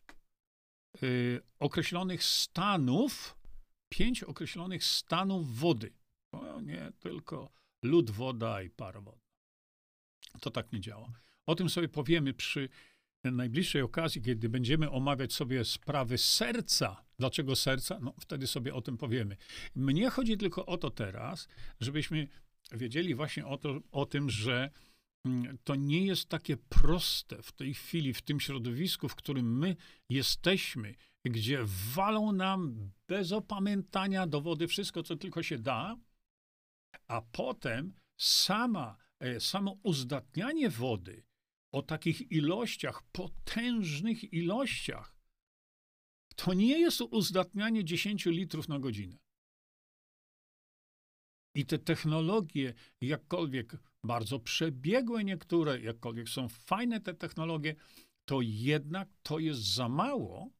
y, 1.02 1.40
określonych 1.58 2.24
stanów, 2.24 3.36
pięć 3.88 4.22
określonych 4.22 4.84
stanów 4.84 5.56
wody. 5.56 5.92
O, 6.32 6.60
nie 6.60 6.92
tylko 7.00 7.52
lód, 7.82 8.10
woda 8.10 8.62
i 8.62 8.70
para. 8.70 9.02
To 10.40 10.50
tak 10.50 10.72
nie 10.72 10.80
działa. 10.80 11.12
O 11.46 11.54
tym 11.54 11.70
sobie 11.70 11.88
powiemy 11.88 12.34
przy 12.34 12.68
najbliższej 13.30 13.82
okazji, 13.82 14.22
kiedy 14.22 14.48
będziemy 14.48 14.90
omawiać 14.90 15.32
sobie 15.32 15.64
sprawy 15.64 16.18
serca. 16.18 17.04
Dlaczego 17.18 17.56
serca? 17.56 17.98
No, 18.00 18.14
wtedy 18.20 18.46
sobie 18.46 18.74
o 18.74 18.82
tym 18.82 18.96
powiemy. 18.96 19.36
Mnie 19.74 20.10
chodzi 20.10 20.36
tylko 20.36 20.66
o 20.66 20.78
to 20.78 20.90
teraz, 20.90 21.48
żebyśmy 21.80 22.28
wiedzieli 22.72 23.14
właśnie 23.14 23.46
o, 23.46 23.58
to, 23.58 23.80
o 23.92 24.06
tym, 24.06 24.30
że 24.30 24.70
mm, 25.26 25.58
to 25.64 25.74
nie 25.74 26.06
jest 26.06 26.28
takie 26.28 26.56
proste 26.56 27.42
w 27.42 27.52
tej 27.52 27.74
chwili, 27.74 28.14
w 28.14 28.22
tym 28.22 28.40
środowisku, 28.40 29.08
w 29.08 29.14
którym 29.14 29.58
my 29.58 29.76
jesteśmy, 30.08 30.94
gdzie 31.24 31.58
walą 31.94 32.32
nam 32.32 32.90
bez 33.08 33.32
opamiętania 33.32 34.26
do 34.26 34.40
wody 34.40 34.68
wszystko, 34.68 35.02
co 35.02 35.16
tylko 35.16 35.42
się 35.42 35.58
da, 35.58 35.96
a 37.08 37.22
potem 37.22 37.92
sama, 38.16 38.96
e, 39.20 39.40
samo 39.40 39.76
uzdatnianie 39.82 40.70
wody, 40.70 41.22
o 41.74 41.82
takich 41.82 42.32
ilościach, 42.32 43.02
potężnych 43.02 44.32
ilościach, 44.32 45.16
to 46.36 46.54
nie 46.54 46.78
jest 46.78 47.00
uzdatnianie 47.00 47.84
10 47.84 48.26
litrów 48.26 48.68
na 48.68 48.78
godzinę. 48.78 49.16
I 51.56 51.66
te 51.66 51.78
technologie, 51.78 52.74
jakkolwiek 53.00 53.76
bardzo 54.04 54.40
przebiegłe 54.40 55.24
niektóre, 55.24 55.80
jakkolwiek 55.80 56.28
są 56.28 56.48
fajne 56.48 57.00
te 57.00 57.14
technologie, 57.14 57.74
to 58.28 58.40
jednak 58.42 59.08
to 59.22 59.38
jest 59.38 59.74
za 59.74 59.88
mało, 59.88 60.50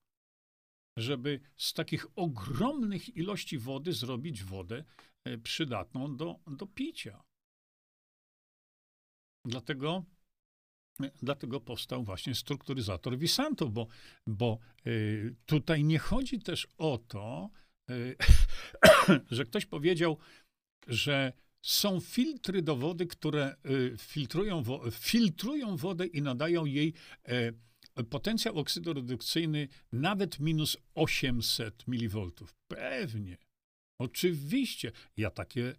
żeby 0.99 1.41
z 1.57 1.73
takich 1.73 2.07
ogromnych 2.19 3.17
ilości 3.17 3.59
wody 3.59 3.93
zrobić 3.93 4.45
wodę 4.45 4.85
e, 5.25 5.39
przydatną 5.39 6.17
do, 6.17 6.41
do 6.47 6.67
picia. 6.67 7.23
Dlatego 9.45 10.05
Dlatego 11.23 11.61
powstał 11.61 12.05
właśnie 12.05 12.35
strukturyzator 12.35 13.19
Visanto, 13.19 13.69
bo, 13.69 13.87
bo 14.27 14.59
y, 14.87 15.35
tutaj 15.47 15.85
nie 15.85 15.99
chodzi 15.99 16.39
też 16.39 16.69
o 16.79 16.99
to, 16.99 17.51
y, 17.91 18.17
że 19.31 19.45
ktoś 19.45 19.67
powiedział, 19.67 20.19
że 20.87 21.33
są 21.63 22.01
filtry 22.01 22.63
do 22.63 22.77
wody, 22.77 23.07
które 23.07 23.57
y, 23.67 23.97
filtrują, 23.99 24.63
filtrują 24.91 25.77
wodę 25.77 26.07
i 26.07 26.23
nadają 26.23 26.65
jej 26.65 26.95
y, 27.29 28.05
potencjał 28.11 28.59
oksydoredukcyjny 28.59 29.69
nawet 29.93 30.41
minus 30.41 30.77
800 30.95 31.89
mV. 31.89 32.31
Pewnie. 32.69 33.37
Oczywiście, 34.01 34.93
ja 35.17 35.31
takie, 35.31 35.75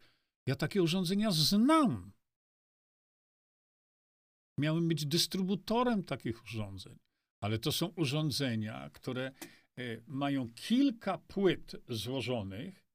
ja 0.47 0.55
takie 0.55 0.83
urządzenia 0.83 1.31
znam. 1.31 2.11
Miałem 4.57 4.87
być 4.87 5.05
dystrybutorem 5.05 6.03
takich 6.03 6.43
urządzeń, 6.43 6.99
ale 7.41 7.59
to 7.59 7.71
są 7.71 7.87
urządzenia, 7.87 8.89
które 8.93 9.31
e, 9.77 9.83
mają 10.07 10.49
kilka 10.55 11.17
płyt 11.17 11.75
złożonych 11.89 12.85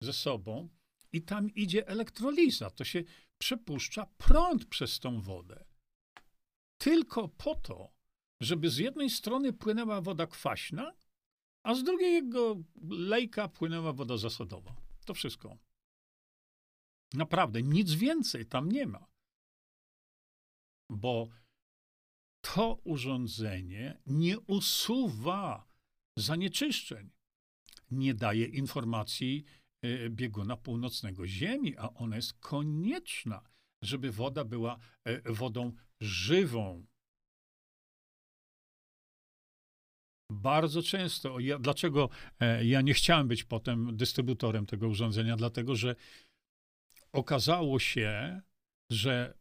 ze 0.00 0.12
sobą 0.12 0.68
i 1.12 1.22
tam 1.22 1.50
idzie 1.50 1.88
elektroliza. 1.88 2.70
To 2.70 2.84
się 2.84 3.04
przepuszcza 3.38 4.06
prąd 4.16 4.64
przez 4.64 5.00
tą 5.00 5.20
wodę. 5.20 5.64
Tylko 6.78 7.28
po 7.28 7.54
to, 7.54 7.92
żeby 8.40 8.70
z 8.70 8.76
jednej 8.76 9.10
strony 9.10 9.52
płynęła 9.52 10.00
woda 10.00 10.26
kwaśna, 10.26 10.92
a 11.62 11.74
z 11.74 11.84
drugiego 11.84 12.56
lejka 12.88 13.48
płynęła 13.48 13.92
woda 13.92 14.16
zasadowa. 14.16 14.76
To 15.04 15.14
wszystko. 15.14 15.58
Naprawdę, 17.12 17.62
nic 17.62 17.92
więcej 17.92 18.46
tam 18.46 18.72
nie 18.72 18.86
ma. 18.86 19.09
Bo 20.90 21.28
to 22.40 22.80
urządzenie 22.84 24.00
nie 24.06 24.40
usuwa 24.40 25.68
zanieczyszczeń, 26.18 27.10
nie 27.90 28.14
daje 28.14 28.46
informacji 28.46 29.44
e, 29.82 30.10
bieguna 30.10 30.56
północnego 30.56 31.26
Ziemi, 31.26 31.76
a 31.76 31.88
ona 31.94 32.16
jest 32.16 32.32
konieczna, 32.32 33.42
żeby 33.82 34.12
woda 34.12 34.44
była 34.44 34.78
e, 35.04 35.32
wodą 35.32 35.72
żywą. 36.00 36.86
Bardzo 40.32 40.82
często, 40.82 41.40
ja, 41.40 41.58
dlaczego 41.58 42.08
e, 42.40 42.64
ja 42.64 42.80
nie 42.80 42.94
chciałem 42.94 43.28
być 43.28 43.44
potem 43.44 43.96
dystrybutorem 43.96 44.66
tego 44.66 44.88
urządzenia? 44.88 45.36
Dlatego, 45.36 45.76
że 45.76 45.96
okazało 47.12 47.78
się, 47.78 48.40
że 48.90 49.39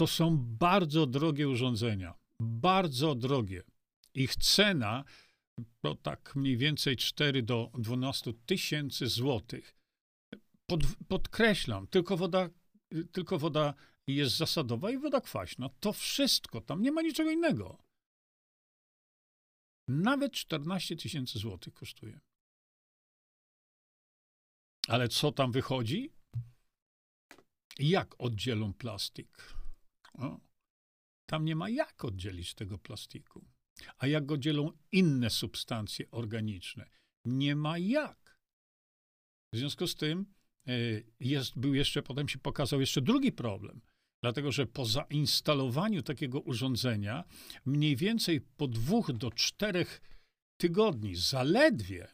to 0.00 0.06
są 0.06 0.36
bardzo 0.38 1.06
drogie 1.06 1.48
urządzenia. 1.48 2.14
Bardzo 2.40 3.14
drogie. 3.14 3.62
Ich 4.14 4.36
cena 4.36 5.04
to 5.80 5.94
tak 5.94 6.36
mniej 6.36 6.56
więcej 6.56 6.96
4 6.96 7.42
do 7.42 7.70
12 7.78 8.32
tysięcy 8.46 9.06
złotych. 9.06 9.76
Pod, 10.66 10.80
podkreślam, 11.08 11.86
tylko 11.86 12.16
woda, 12.16 12.48
tylko 13.12 13.38
woda 13.38 13.74
jest 14.06 14.36
zasadowa 14.36 14.90
i 14.90 14.98
woda 14.98 15.20
kwaśna. 15.20 15.68
To 15.80 15.92
wszystko, 15.92 16.60
tam 16.60 16.82
nie 16.82 16.92
ma 16.92 17.02
niczego 17.02 17.30
innego. 17.30 17.78
Nawet 19.88 20.32
14 20.32 20.96
tysięcy 20.96 21.38
złotych 21.38 21.74
kosztuje. 21.74 22.20
Ale 24.88 25.08
co 25.08 25.32
tam 25.32 25.52
wychodzi? 25.52 26.12
Jak 27.78 28.20
oddzielą 28.20 28.74
plastik? 28.74 29.59
Tam 31.26 31.44
nie 31.44 31.56
ma 31.56 31.68
jak 31.68 32.04
oddzielić 32.04 32.54
tego 32.54 32.78
plastiku. 32.78 33.44
A 33.98 34.06
jak 34.06 34.26
go 34.26 34.38
dzielą 34.38 34.72
inne 34.92 35.30
substancje 35.30 36.10
organiczne? 36.10 36.90
Nie 37.24 37.56
ma 37.56 37.78
jak. 37.78 38.40
W 39.52 39.56
związku 39.56 39.86
z 39.86 39.94
tym 39.94 40.26
e, 40.66 40.72
jest, 41.20 41.58
był 41.58 41.74
jeszcze, 41.74 42.02
potem 42.02 42.28
się 42.28 42.38
pokazał 42.38 42.80
jeszcze 42.80 43.00
drugi 43.00 43.32
problem. 43.32 43.80
Dlatego, 44.22 44.52
że 44.52 44.66
po 44.66 44.84
zainstalowaniu 44.84 46.02
takiego 46.02 46.40
urządzenia, 46.40 47.24
mniej 47.64 47.96
więcej 47.96 48.40
po 48.40 48.68
dwóch 48.68 49.12
do 49.12 49.30
czterech 49.30 50.00
tygodni, 50.60 51.16
zaledwie 51.16 52.08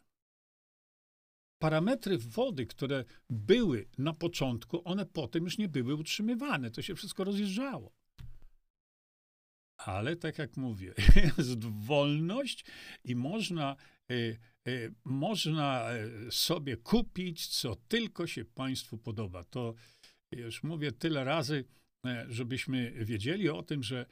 parametry 1.58 2.18
wody, 2.18 2.66
które 2.66 3.04
były 3.30 3.86
na 3.98 4.12
początku, 4.12 4.82
one 4.84 5.06
potem 5.06 5.44
już 5.44 5.58
nie 5.58 5.68
były 5.68 5.94
utrzymywane. 5.94 6.70
To 6.70 6.82
się 6.82 6.94
wszystko 6.94 7.24
rozjeżdżało. 7.24 7.92
Ale 9.76 10.16
tak 10.16 10.38
jak 10.38 10.56
mówię, 10.56 10.94
jest 11.38 11.64
wolność 11.64 12.64
i 13.04 13.14
można, 13.14 13.76
y, 14.12 14.38
y, 14.68 14.94
można 15.04 15.90
e, 15.90 16.08
sobie 16.30 16.76
kupić, 16.76 17.46
co 17.46 17.76
tylko 17.88 18.26
się 18.26 18.44
Państwu 18.44 18.98
podoba. 18.98 19.44
To 19.44 19.74
już 20.32 20.62
mówię 20.62 20.92
tyle 20.92 21.24
razy, 21.24 21.64
żebyśmy 22.28 23.04
wiedzieli 23.04 23.48
o 23.48 23.62
tym, 23.62 23.82
że 23.82 24.06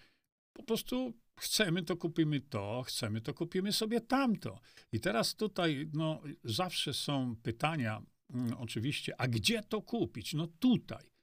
po 0.52 0.62
prostu 0.62 1.14
chcemy, 1.40 1.82
to 1.82 1.96
kupimy 1.96 2.40
to, 2.40 2.82
chcemy, 2.86 3.20
to 3.20 3.34
kupimy 3.34 3.72
sobie 3.72 4.00
tamto. 4.00 4.60
I 4.92 5.00
teraz 5.00 5.34
tutaj 5.34 5.90
no, 5.92 6.22
zawsze 6.44 6.94
są 6.94 7.36
pytania, 7.42 8.02
mm, 8.30 8.54
oczywiście, 8.58 9.20
a 9.20 9.28
gdzie 9.28 9.62
to 9.62 9.82
kupić? 9.82 10.34
No 10.34 10.46
tutaj. 10.46 11.14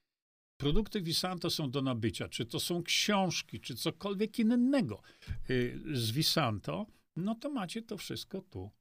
Produkty 0.57 1.01
Visanto 1.01 1.49
są 1.49 1.71
do 1.71 1.81
nabycia, 1.81 2.29
czy 2.29 2.45
to 2.45 2.59
są 2.59 2.83
książki, 2.83 3.59
czy 3.59 3.75
cokolwiek 3.75 4.39
innego 4.39 5.01
y, 5.49 5.79
z 5.93 6.11
Visanto, 6.11 6.85
no 7.15 7.35
to 7.35 7.49
macie 7.49 7.81
to 7.81 7.97
wszystko 7.97 8.41
tu. 8.41 8.71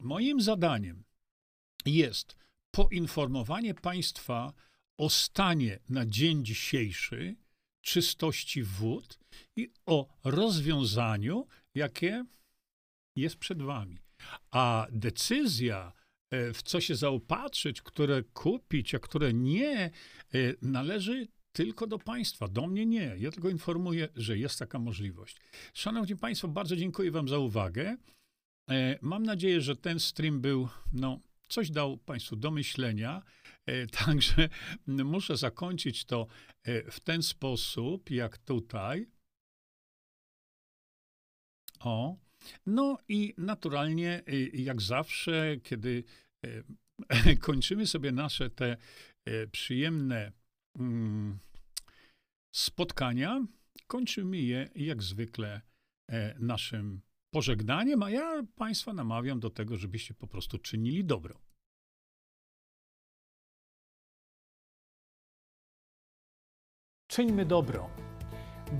Moim 0.00 0.40
zadaniem 0.40 1.04
jest 1.86 2.36
poinformowanie 2.70 3.74
państwa 3.74 4.52
o 4.98 5.10
stanie 5.10 5.78
na 5.88 6.06
dzień 6.06 6.44
dzisiejszy 6.44 7.36
czystości 7.82 8.62
wód 8.62 9.18
i 9.56 9.70
o 9.86 10.08
rozwiązaniu, 10.24 11.46
jakie 11.74 12.24
jest 13.16 13.36
przed 13.36 13.62
wami. 13.62 13.98
A 14.50 14.86
decyzja, 14.92 15.92
e, 16.30 16.52
w 16.52 16.62
co 16.62 16.80
się 16.80 16.96
zaopatrzyć, 16.96 17.82
które 17.82 18.22
kupić, 18.22 18.94
a 18.94 18.98
które 18.98 19.32
nie, 19.32 19.78
e, 19.80 19.90
należy 20.62 21.28
tylko 21.52 21.86
do 21.86 21.98
państwa. 21.98 22.48
Do 22.48 22.66
mnie 22.66 22.86
nie. 22.86 23.16
Ja 23.18 23.30
tylko 23.30 23.48
informuję, 23.48 24.08
że 24.16 24.38
jest 24.38 24.58
taka 24.58 24.78
możliwość. 24.78 25.36
Szanowni 25.74 26.16
Państwo, 26.16 26.48
bardzo 26.48 26.76
dziękuję 26.76 27.10
Wam 27.10 27.28
za 27.28 27.38
uwagę. 27.38 27.96
E, 28.70 28.98
mam 29.02 29.22
nadzieję, 29.22 29.60
że 29.60 29.76
ten 29.76 30.00
stream 30.00 30.40
był, 30.40 30.68
no, 30.92 31.20
coś 31.48 31.70
dał 31.70 31.96
Państwu 31.96 32.36
do 32.36 32.50
myślenia. 32.50 33.22
E, 33.66 33.86
także 34.04 34.48
muszę 34.86 35.36
zakończyć 35.36 36.04
to 36.04 36.26
e, 36.62 36.90
w 36.90 37.00
ten 37.00 37.22
sposób, 37.22 38.10
jak 38.10 38.38
tutaj. 38.38 39.06
O. 41.80 42.16
No 42.66 42.98
i 43.08 43.34
naturalnie, 43.38 44.22
e, 44.26 44.36
jak 44.42 44.82
zawsze, 44.82 45.56
kiedy 45.62 46.04
kończymy 47.40 47.86
sobie 47.86 48.12
nasze 48.12 48.50
te 48.50 48.76
przyjemne 49.52 50.32
mm, 50.78 51.38
spotkania, 52.54 53.46
kończymy 53.86 54.38
je 54.38 54.68
jak 54.74 55.02
zwykle 55.02 55.60
naszym 56.38 57.00
pożegnaniem, 57.34 58.02
a 58.02 58.10
ja 58.10 58.42
Państwa 58.56 58.92
namawiam 58.92 59.40
do 59.40 59.50
tego, 59.50 59.76
żebyście 59.76 60.14
po 60.14 60.26
prostu 60.26 60.58
czynili 60.58 61.04
dobro. 61.04 61.34
Czyńmy 67.06 67.44
dobro. 67.44 67.90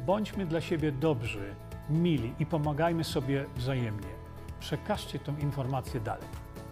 Bądźmy 0.06 0.46
dla 0.46 0.60
siebie 0.60 0.92
dobrzy, 0.92 1.54
mili 1.90 2.34
i 2.38 2.46
pomagajmy 2.46 3.04
sobie 3.04 3.46
wzajemnie. 3.56 4.14
Przekażcie 4.60 5.18
tę 5.18 5.34
informację 5.40 6.00
dalej. 6.00 6.28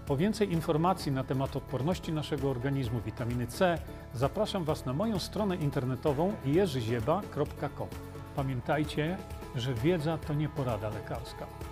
Po 0.07 0.17
więcej 0.17 0.53
informacji 0.53 1.13
na 1.13 1.25
temat 1.25 1.57
odporności 1.57 2.13
naszego 2.13 2.51
organizmu 2.51 3.01
witaminy 3.01 3.47
C 3.47 3.79
zapraszam 4.15 4.65
Was 4.65 4.87
na 4.87 4.93
moją 4.93 5.19
stronę 5.19 5.57
internetową 5.57 6.35
jerzyzieba.com. 6.45 7.89
Pamiętajcie, 8.37 9.19
że 9.55 9.75
wiedza 9.75 10.19
to 10.19 10.35
nie 10.35 10.49
porada 10.49 10.89
lekarska 10.89 11.72